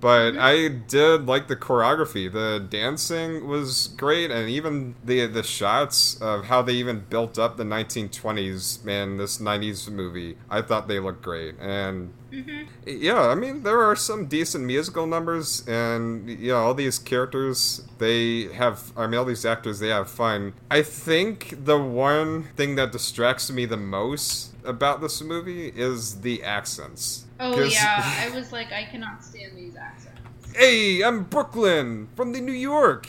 [0.00, 6.20] but i did like the choreography the dancing was great and even the the shots
[6.20, 10.98] of how they even built up the 1920s man this 90s movie i thought they
[10.98, 12.64] looked great and mm-hmm.
[12.86, 17.82] yeah, I mean there are some decent musical numbers, and you know all these characters
[17.98, 18.92] they have.
[18.96, 20.54] I mean all these actors they have fun.
[20.70, 26.42] I think the one thing that distracts me the most about this movie is the
[26.42, 27.26] accents.
[27.40, 28.02] Oh yeah,
[28.32, 30.20] I was like, I cannot stand these accents.
[30.54, 33.08] hey, I'm Brooklyn from the New York.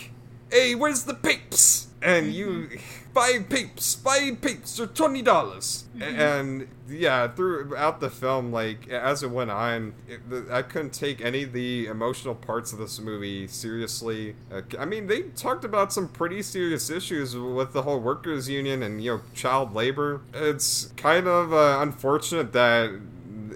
[0.51, 1.87] Hey, where's the papes?
[2.01, 2.96] And you, mm-hmm.
[3.17, 5.85] Five peeps, five peeps or twenty dollars.
[5.99, 11.43] And yeah, throughout the film, like as it went on, it, I couldn't take any
[11.43, 14.35] of the emotional parts of this movie seriously.
[14.51, 18.83] Uh, I mean, they talked about some pretty serious issues with the whole workers' union
[18.83, 20.21] and you know child labor.
[20.33, 22.91] It's kind of uh, unfortunate that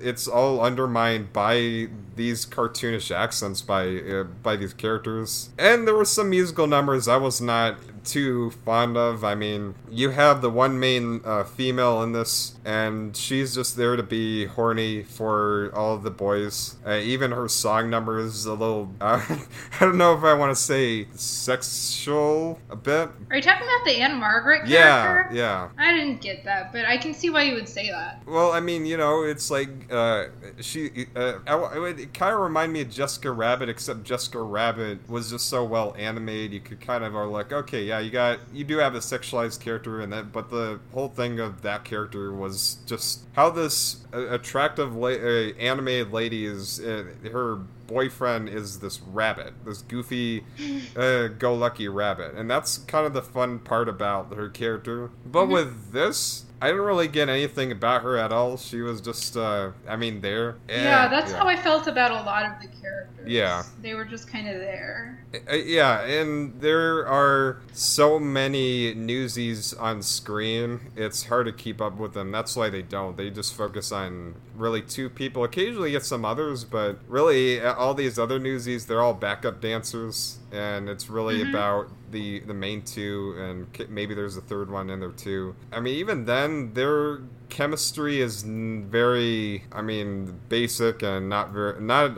[0.02, 5.50] it's all undermined by these cartoonish accents by uh, by these characters.
[5.58, 9.24] And there were some musical numbers I was not too fond of.
[9.24, 13.96] I mean, you have the one main uh, female in this, and she's just there
[13.96, 16.78] to be horny for all of the boys.
[16.86, 19.24] Uh, even her song number is a little, uh,
[19.80, 23.10] I don't know if I want to say sexual a bit.
[23.30, 25.36] Are you talking about the Ann-Margret character?
[25.36, 25.42] yeah.
[25.42, 25.70] yeah.
[25.78, 28.22] I didn't get that, but I can see why you would say that.
[28.26, 30.26] Well, I mean, you know, it's like uh,
[30.60, 31.08] she.
[31.16, 35.10] Uh, I, I would, it kind of remind me of Jessica Rabbit, except Jessica Rabbit
[35.10, 36.54] was just so well animated.
[36.54, 39.60] You could kind of are like, okay, yeah, you got, you do have a sexualized
[39.60, 44.96] character in that, but the whole thing of that character was just how this attractive
[44.96, 46.80] la- uh, animated lady is.
[46.80, 50.46] Uh, her boyfriend is this rabbit, this goofy,
[50.96, 55.10] uh, go lucky rabbit, and that's kind of the fun part about her character.
[55.26, 58.56] But with this, I didn't really get anything about her at all.
[58.56, 60.58] She was just, uh, I mean, there.
[60.70, 63.28] yeah, that's how I felt about a lot of the characters.
[63.28, 63.64] Yeah.
[63.82, 65.26] They were just kind of there.
[65.50, 70.82] Uh, yeah, and there are so many newsies on screen.
[70.96, 72.32] It's hard to keep up with them.
[72.32, 73.18] That's why they don't.
[73.18, 75.44] They just focus on really two people.
[75.44, 80.38] Occasionally get some others, but really uh, all these other newsies, they're all backup dancers,
[80.52, 81.50] and it's really Mhm.
[81.50, 85.56] about the the main two, and maybe there's a third one in there too.
[85.72, 92.18] I mean, even then, their chemistry is very, I mean, basic and not very not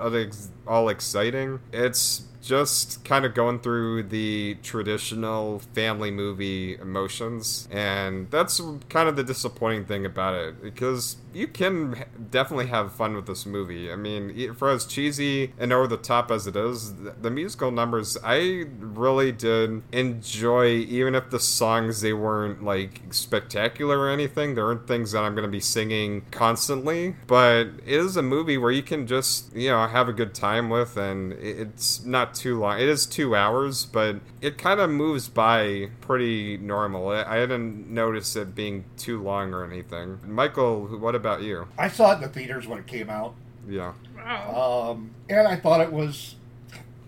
[0.67, 1.59] all exciting.
[1.71, 9.16] It's just kind of going through the traditional family movie emotions and that's kind of
[9.16, 13.91] the disappointing thing about it because you can definitely have fun with this movie.
[13.91, 18.18] I mean for as cheesy and over the top as it is the musical numbers
[18.24, 24.66] i really did enjoy even if the songs they weren't like spectacular or anything there
[24.66, 28.72] aren't things that i'm going to be singing constantly but it is a movie where
[28.72, 32.79] you can just you know have a good time with and it's not too long
[32.79, 37.88] it is two hours but it kind of moves by pretty normal i I didn't
[37.89, 42.21] notice it being too long or anything michael what about you I saw it in
[42.21, 43.36] the theaters when it came out,
[43.67, 44.91] yeah Wow.
[44.91, 46.36] um, and I thought it was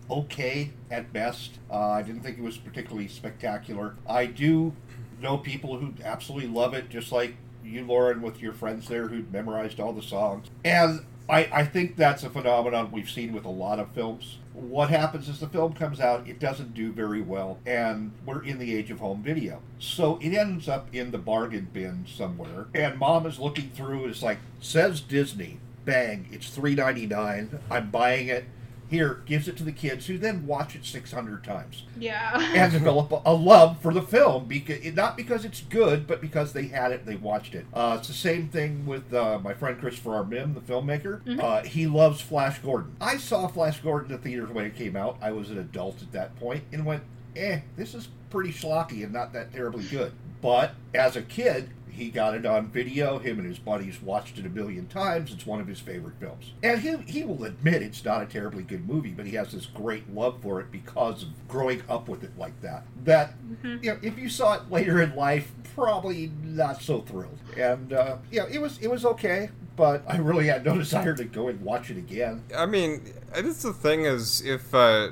[0.10, 1.58] okay at best.
[1.72, 3.96] Uh, I didn't think it was particularly spectacular.
[4.08, 4.74] I do
[5.22, 9.24] know people who absolutely love it, just like you, Lauren, with your friends there who
[9.32, 10.48] memorized all the songs.
[10.64, 14.38] And I, I think that's a phenomenon we've seen with a lot of films.
[14.56, 18.58] What happens is the film comes out, it doesn't do very well, and we're in
[18.58, 19.62] the age of home video.
[19.80, 24.24] So it ends up in the bargain bin somewhere, and mom is looking through, it's
[24.24, 27.60] like, says Disney, bang, it's three ninety nine.
[27.70, 28.46] I'm buying it.
[28.88, 32.40] Here, gives it to the kids who then watch it 600 times yeah.
[32.54, 36.54] and develop a, a love for the film because not because it's good, but because
[36.54, 37.66] they had it, they watched it.
[37.74, 41.24] Uh, it's the same thing with uh, my friend Christopher Armim, the filmmaker.
[41.24, 41.40] Mhm.
[41.42, 42.96] Uh, he loves Flash Gordon.
[43.02, 45.18] I saw Flash Gordon in the theaters when it came out.
[45.22, 47.04] I was an adult at that point and went,
[47.36, 50.12] "Eh, this is pretty schlocky and not that terribly good."
[50.42, 53.20] But as a kid, he got it on video.
[53.20, 55.32] Him and his buddies watched it a million times.
[55.32, 56.52] It's one of his favorite films.
[56.62, 59.66] And he, he will admit it's not a terribly good movie, but he has this
[59.66, 62.84] great love for it because of growing up with it like that.
[63.06, 63.34] That,
[63.64, 63.82] Mhm.
[63.84, 67.40] you know, if you saw it later in life, probably not so thrilled.
[67.58, 71.24] And, uh, yeah, it was, it was okay, but I really had no desire to
[71.24, 72.44] go and watch it again.
[72.56, 75.12] I mean, it's the thing is, if, uh,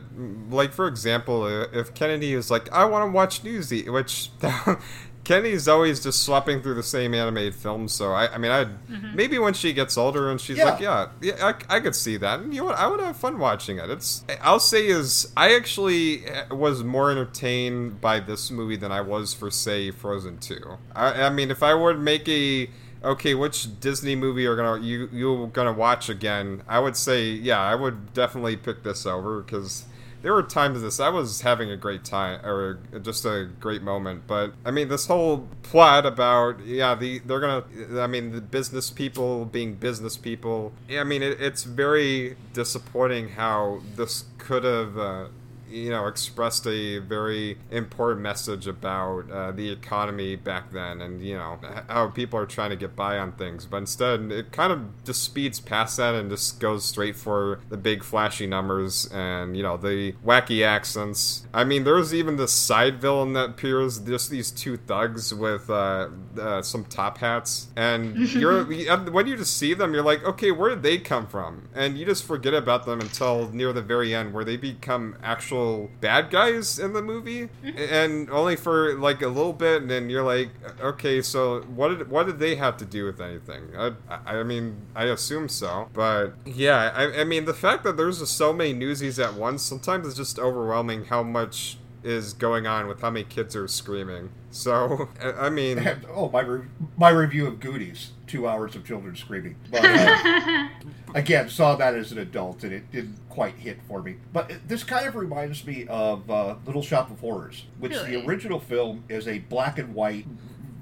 [0.49, 4.31] like, for example, uh, if Kennedy is like, I want to watch Newsy, which
[5.23, 9.13] Kennedy's always just swapping through the same animated films, so I, I mean, I Mhm.
[9.15, 10.65] maybe when she gets older and she's Yeah.
[10.71, 13.15] like, yeah, yeah, I, I could see that, and you know what, I would have
[13.15, 13.89] fun watching it.
[13.89, 19.01] It's, I'll say is, I actually uh, was more entertained by this movie than I
[19.01, 20.77] was for, say, Frozen Two.
[20.95, 22.69] I, I mean, if I were to make a
[23.05, 26.63] okay, which Disney movie are gonna you you gonna watch again?
[26.69, 29.83] I would say, yeah, I would definitely pick this over because
[30.23, 34.23] there were times this I was having a great time or just a great moment.
[34.25, 37.65] But I mean, this whole plot about yeah, the they're gonna
[38.01, 40.71] I mean the business people being business people.
[40.89, 44.97] I mean it, it's very disappointing how this could have.
[44.97, 45.25] Uh,
[45.73, 51.35] you know, expressed a very important message about uh, the economy back then and, you
[51.35, 51.59] know,
[51.89, 53.65] how people are trying to get by on things.
[53.65, 57.77] But instead, it kind of just speeds past that and just goes straight for the
[57.77, 61.47] big flashy numbers and, you know, the wacky accents.
[61.53, 66.09] I mean, there's even this side villain that appears, just these two thugs with uh,
[66.39, 67.69] uh, some top hats.
[67.75, 71.69] And you're, when you just see them, you're like, okay, where did they come from?
[71.73, 75.62] And you just forget about them until near the very end where they become actual
[75.63, 77.77] actual bad guys in the movie, mm-hmm.
[77.77, 80.49] and only for like a little bit, and then you're like,
[80.79, 83.63] okay, so what did what did they have to do with anything?
[83.77, 83.91] I,
[84.25, 88.37] I mean, I assume so, but yeah, I, I mean, the fact that there's just
[88.37, 93.01] so many newsies at once sometimes it's just overwhelming how much is going on with
[93.01, 94.29] how many kids are screaming.
[94.51, 96.65] So, I I mean, And, oh, my re-
[96.97, 99.55] my review of Goonies, two hours of children screaming.
[99.71, 100.67] But, uh,
[101.15, 104.15] again, saw that as an adult, and it didn't quite hit for me.
[104.31, 108.11] But this kind of reminds me of uh, Little Shop of Horrors, which Really?
[108.17, 110.25] the original film is a black and white,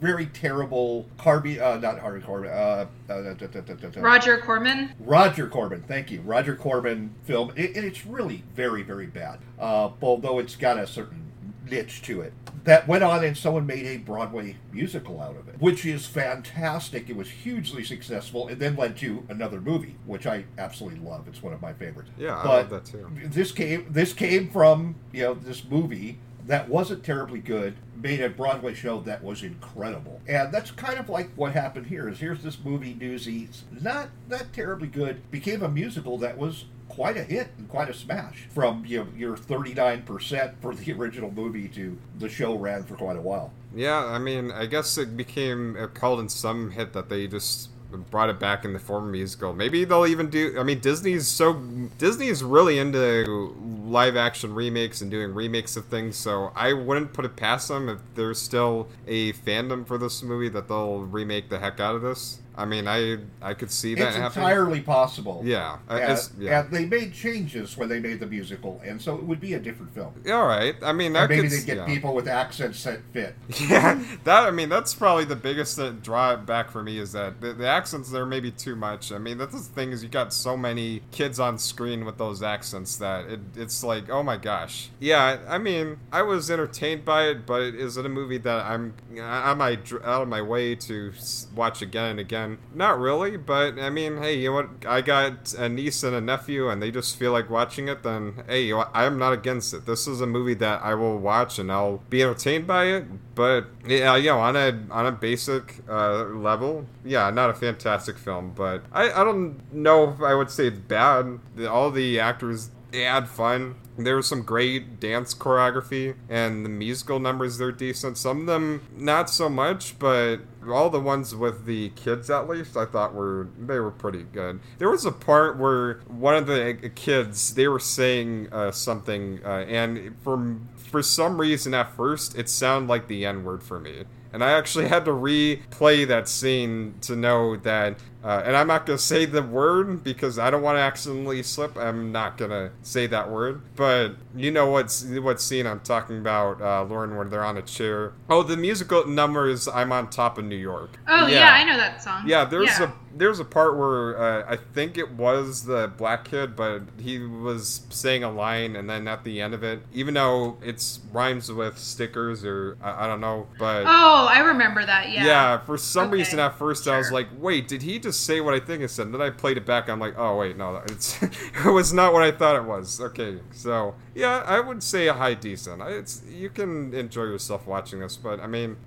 [0.02, 4.02] very terrible Carby, uh, not Harvey Corbin, uh, uh, da- da- da- da- da- da-
[4.02, 4.92] Roger Corman.
[5.00, 6.22] Roger Corbin, thank you.
[6.22, 9.40] Roger Corbin film, it, and it's really very, very bad.
[9.60, 11.32] Uh, although it's got a certain
[11.70, 12.34] niche to it.
[12.64, 17.10] That went on, and someone made a Broadway musical out of it, which is fantastic.
[17.10, 21.28] It was hugely successful, and then led to another movie, which I absolutely love.
[21.28, 22.12] It's one of my favorites.
[22.20, 23.10] Yeah, I love that too.
[23.26, 28.30] This came this came from you know this movie that wasn't terribly good made a
[28.30, 30.20] broadway show that was incredible.
[30.28, 34.54] And that's kind of like what happened here is here's this movie newsies not that
[34.54, 38.48] terribly good became a musical that was quite a hit and quite a smash.
[38.50, 43.18] From you know, your 39% for the original movie to the show ran for quite
[43.18, 43.54] a while.
[43.74, 47.70] Yeah, I mean, I guess it became a called in some hit that they just
[47.98, 49.54] brought it back in the form of musical.
[49.54, 50.56] Maybe they'll even do.
[50.60, 51.54] I mean, Disney's so
[51.98, 56.16] Disney's really into live action remakes and doing remakes of things.
[56.16, 60.50] So I wouldn't put it past them if there's still a fandom for this movie
[60.50, 62.40] that they'll remake the heck out of this.
[62.62, 64.46] I mean, I I could see that it's happening.
[64.46, 66.62] entirely possible Yeah, uh, and, yeah.
[66.62, 69.60] and they made changes when they made the musical and so it would be a
[69.60, 70.76] different film All right.
[70.84, 71.86] I mean, that and maybe they get yeah.
[71.86, 73.36] people with accents that fit
[73.70, 77.54] Yeah, that I mean that's probably the biggest uh, drawback for me is that the,
[77.54, 79.12] the accents there may be too much.
[79.12, 82.44] I mean that's the thing is you got so many kids on screen with those
[82.44, 84.90] accents that it, it's like oh my gosh.
[85.00, 88.94] Yeah, I mean I was entertained by it, but is it a movie that I'm
[89.20, 91.14] I'm my out of my way to
[91.56, 92.51] watch again and again?
[92.74, 94.70] Not really, but I mean hey, you know what?
[94.86, 98.04] I got a niece and a nephew, and they just feel like watching it.
[98.04, 98.88] Then hey, you know?
[98.94, 99.86] I'm not against it.
[99.86, 103.06] This is a movie that I will watch and I'll be entertained by it.
[103.36, 108.18] But yeah, you know, on a on a basic uh, level, yeah, not a fantastic
[108.18, 108.54] film.
[108.56, 111.40] But I I don't know if I would say it's bad.
[111.68, 113.76] All the actors they fun.
[113.98, 118.18] There was some great dance choreography, and the musical numbers they're decent.
[118.18, 120.38] Some of them not so much, but
[120.70, 124.60] all the ones with the kids at least I thought were they were pretty good.
[124.78, 129.66] There was a part where one of the kids they were saying uh, something, uh,
[129.68, 134.04] and for for some reason at first it sounded like the N word for me.
[134.34, 138.00] And I actually had to replay that scene to know that.
[138.24, 141.76] Uh, and I'm not gonna say the word because I don't want to accidentally slip.
[141.78, 146.62] I'm not gonna say that word, but you know what's what scene I'm talking about,
[146.62, 148.14] uh, Lauren, where they're on a chair.
[148.30, 151.78] Oh, the musical number is "I'm on top of New York." Oh yeah, I know
[151.78, 152.24] that song.
[152.28, 152.90] Yeah, there's Yeah.
[152.90, 157.20] a there's a part where uh, I think it was the black kid, but he
[157.20, 161.52] was saying a line, and then at the end of it, even though it's rhymes
[161.52, 165.10] with stickers or I, I don't know, but Oh, I remember that.
[165.10, 165.26] Yeah.
[165.26, 168.42] yeah, for some Okay, reason at first I was like, wait, did he just say
[168.42, 169.08] what I think it said?
[169.08, 169.90] And then I played it back.
[169.90, 173.00] I'm like, oh wait, no, it's it was not what I thought it was.
[173.00, 175.82] Okay, so yeah, I would say a high decent.
[175.84, 178.78] It's you can enjoy yourself watching this, but I mean,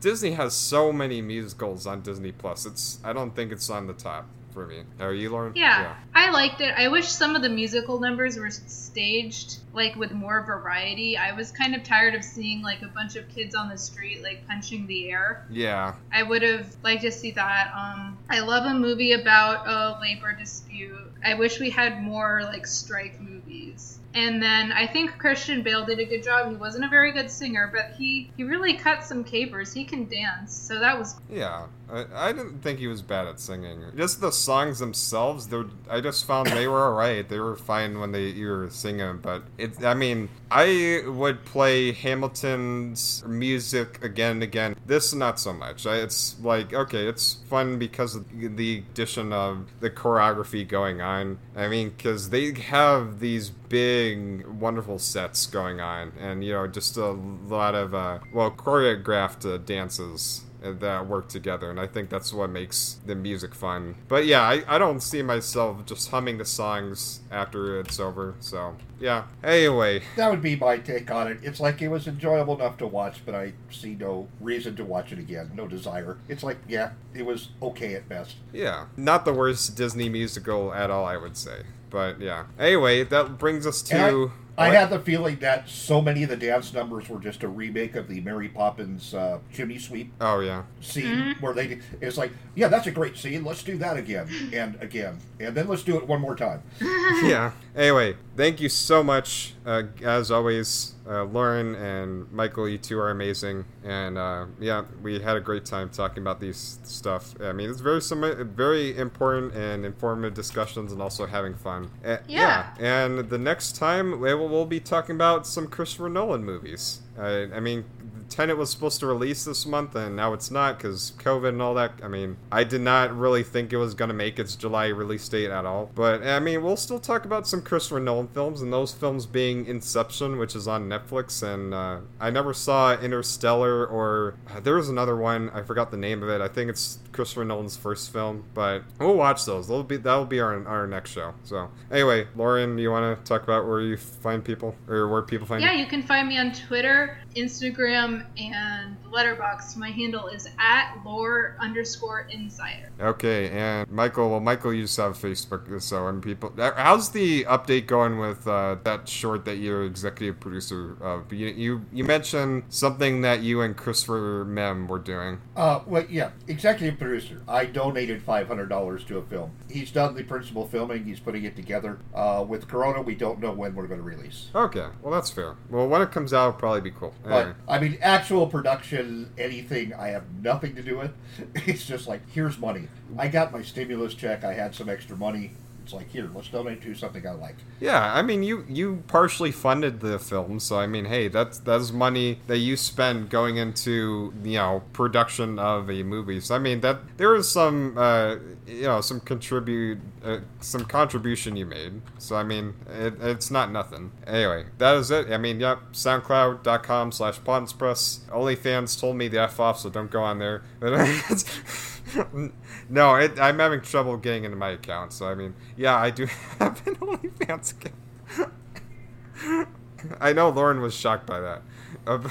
[0.00, 2.66] Disney has so many musicals on Disney Plus.
[2.66, 4.82] It's I don't think it's on the top for me.
[5.00, 5.52] Are you, Lauren?
[5.56, 6.74] Yeah, I liked it.
[6.76, 11.16] I wish some of the musical numbers were staged like with more variety.
[11.16, 14.22] I was kind of tired of seeing like a bunch of kids on the street
[14.22, 15.46] like punching the air.
[15.50, 15.94] Yeah.
[16.12, 17.72] I would have liked to see that.
[17.74, 21.12] Um, I love a movie about a labor dispute.
[21.24, 23.98] I wish we had more like strike movies.
[24.14, 26.50] And then I think Christian Bale did a good job.
[26.50, 29.72] He wasn't a very good singer, but he he really cut some capers.
[29.72, 33.38] He can dance, so that was Yeah, I, I didn't think he was bad at
[33.38, 33.84] singing.
[33.96, 35.48] Just the songs themselves,
[35.90, 37.28] I just found they were alright.
[37.28, 39.84] They were fine when they you were singing, but it.
[39.84, 44.76] I mean, I would play Hamilton's music again and again.
[44.86, 45.86] This not so much.
[45.86, 51.38] I, it's like okay, it's fun because of the addition of the choreography going on.
[51.54, 56.96] I mean, because they have these big, wonderful sets going on, and you know, just
[56.96, 62.32] a lot of uh, well choreographed uh, dances that work together and i think that's
[62.32, 66.44] what makes the music fun but yeah I, I don't see myself just humming the
[66.44, 71.38] songs after it's over so yeah anyway That would be my take on it.
[71.42, 75.10] It's like it was enjoyable enough to watch, but I see no reason to watch
[75.12, 75.50] it again.
[75.54, 76.18] No desire.
[76.28, 78.36] It's like, yeah, it was okay at best.
[78.52, 83.38] yeah not the worst disney musical at all i would say but yeah anyway that
[83.38, 87.08] brings us to And I had the feeling that so many of the dance numbers
[87.08, 90.64] were just a remake of the Mary Poppins uh, chimney sweep Oh yeah.
[90.80, 91.40] scene Mm-hmm.
[91.44, 95.18] where they it's like yeah that's a great scene let's do that again and again
[95.40, 97.52] and then let's do it one more time yeah.
[97.74, 99.54] Anyway, thank you so much.
[99.64, 105.20] Uh, as always, uh, Lauren and Michael, you two are amazing, and uh, yeah, we
[105.20, 107.34] had a great time talking about these stuff.
[107.40, 111.90] I mean, it's very some very important and informative discussions, and also having fun.
[112.04, 112.74] Uh, Yeah.
[112.78, 117.00] And the next time we will we'll be talking about some Christopher Nolan movies.
[117.18, 117.84] Uh, I mean,
[118.32, 121.74] Tenet was supposed to release this month, and now it's not because COVID and all
[121.74, 121.92] that.
[122.02, 125.28] I mean, I did not really think it was going to make its July release
[125.28, 125.90] date at all.
[125.94, 129.66] But I mean, we'll still talk about some Christopher Nolan films, and those films being
[129.66, 134.88] Inception, which is on Netflix, and uh, I never saw Interstellar, or uh, there was
[134.88, 135.50] another one.
[135.50, 136.40] I forgot the name of it.
[136.40, 139.68] I think it's Christopher Nolan's first film, but we'll watch those.
[139.68, 141.34] That'll be that'll be our our next show.
[141.44, 145.46] So anyway, Lauren, you want to talk about where you find people or where people
[145.46, 145.80] find Yeah, you?
[145.80, 149.76] you can find me on Twitter, Instagram, and Letterboxd.
[149.76, 152.90] My handle is at lore underscore insider.
[153.00, 156.52] Okay, and Michael, well, Michael, you just have Facebook, so and people.
[156.58, 161.32] uh, How's the update going with uh, that short that you're executive producer of?
[161.32, 165.40] You, you you mentioned something that you and Christopher Mem were doing.
[165.56, 170.66] uh, well yeah executive producer I donated $500 to a film he's done the principal
[170.66, 174.04] filming he's putting it together uh, with Corona we don't know when we're going to
[174.04, 175.56] release Okay, well that's fair.
[175.70, 177.14] Well, when it comes out, it'll probably be cool.
[177.22, 177.52] But Anyway.
[177.52, 177.54] Mm.
[177.68, 181.12] I mean, actual production, anything, I have nothing to do with.
[181.66, 182.88] It's just like, here's money.
[183.16, 184.44] I got my stimulus check.
[184.44, 185.52] I had some extra money.
[185.92, 187.56] It's like, here, let's donate to something I like.
[187.78, 191.92] Yeah, I mean, you you partially funded the film, so I mean, hey, that's that's
[191.92, 196.40] money that you spend going into you know production of a movie.
[196.40, 198.36] So I mean, that there is some uh,
[198.66, 202.00] you know some contribute uh, some contribution you made.
[202.16, 204.12] So I mean, it, it's not nothing.
[204.26, 205.30] Anyway, that is it.
[205.30, 208.20] I mean, yep, SoundCloud.com/slash Press.
[208.30, 210.62] OnlyFans told me the f off, so don't go on there.
[212.92, 215.14] No, it, I'm having trouble getting into my account.
[215.14, 216.26] So I mean, yeah, I do
[216.58, 219.68] have an OnlyFans account.
[220.20, 221.62] I know Lauren was shocked by that.
[222.06, 222.28] Uh,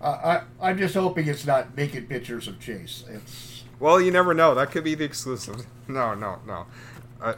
[0.02, 3.04] I, I'm just hoping it's not naked pictures of Chase.
[3.08, 4.54] It's well, you never know.
[4.54, 5.66] That could be the exclusive.
[5.88, 6.66] No, no, no.
[7.20, 7.34] Uh,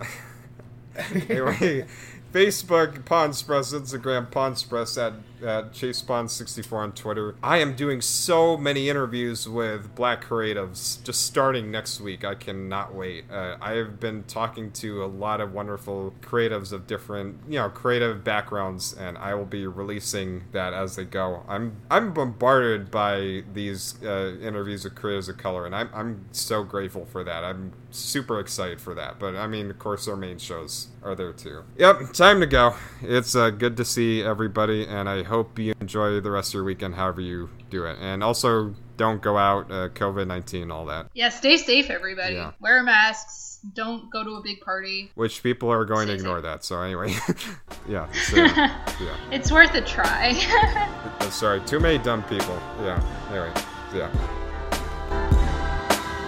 [0.97, 1.87] anyway,
[2.31, 7.35] Facebook, Pawnspress, Instagram, Pawnspress at, at ChasePawns64 on Twitter.
[7.43, 12.25] I am doing so many interviews with black creatives just starting next week.
[12.25, 13.31] I cannot wait.
[13.31, 17.69] Uh, I have been talking to a lot of wonderful creatives of different, you know,
[17.69, 21.43] creative backgrounds, and I will be releasing that as they go.
[21.49, 26.65] I'm I'm bombarded by these uh, interviews with creatives of color, and I'm I'm so
[26.65, 27.45] grateful for that.
[27.45, 29.19] I'm super excited for that.
[29.19, 31.65] But I mean, of course, our main shows are there too.
[31.77, 32.75] Yep, time to go.
[33.03, 36.65] It's uh, good to see everybody, and I hope you enjoy the rest of your
[36.65, 37.97] weekend, however you do it.
[38.01, 41.07] And also, don't go out, uh, COVID 19, all that.
[41.15, 42.35] Yeah, stay safe, everybody.
[42.35, 42.53] Yeah.
[42.61, 43.59] Wear masks.
[43.75, 45.11] Don't go to a big party.
[45.15, 46.43] Which people are going stay to ignore safe.
[46.45, 46.65] that.
[46.65, 47.15] So, anyway,
[47.89, 49.17] yeah, so, yeah.
[49.31, 50.35] It's worth a try.
[51.23, 52.59] Uh, sorry, too many dumb people.
[52.81, 53.53] Yeah, anyway,
[53.95, 54.11] yeah.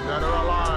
[0.06, 0.73] Alive.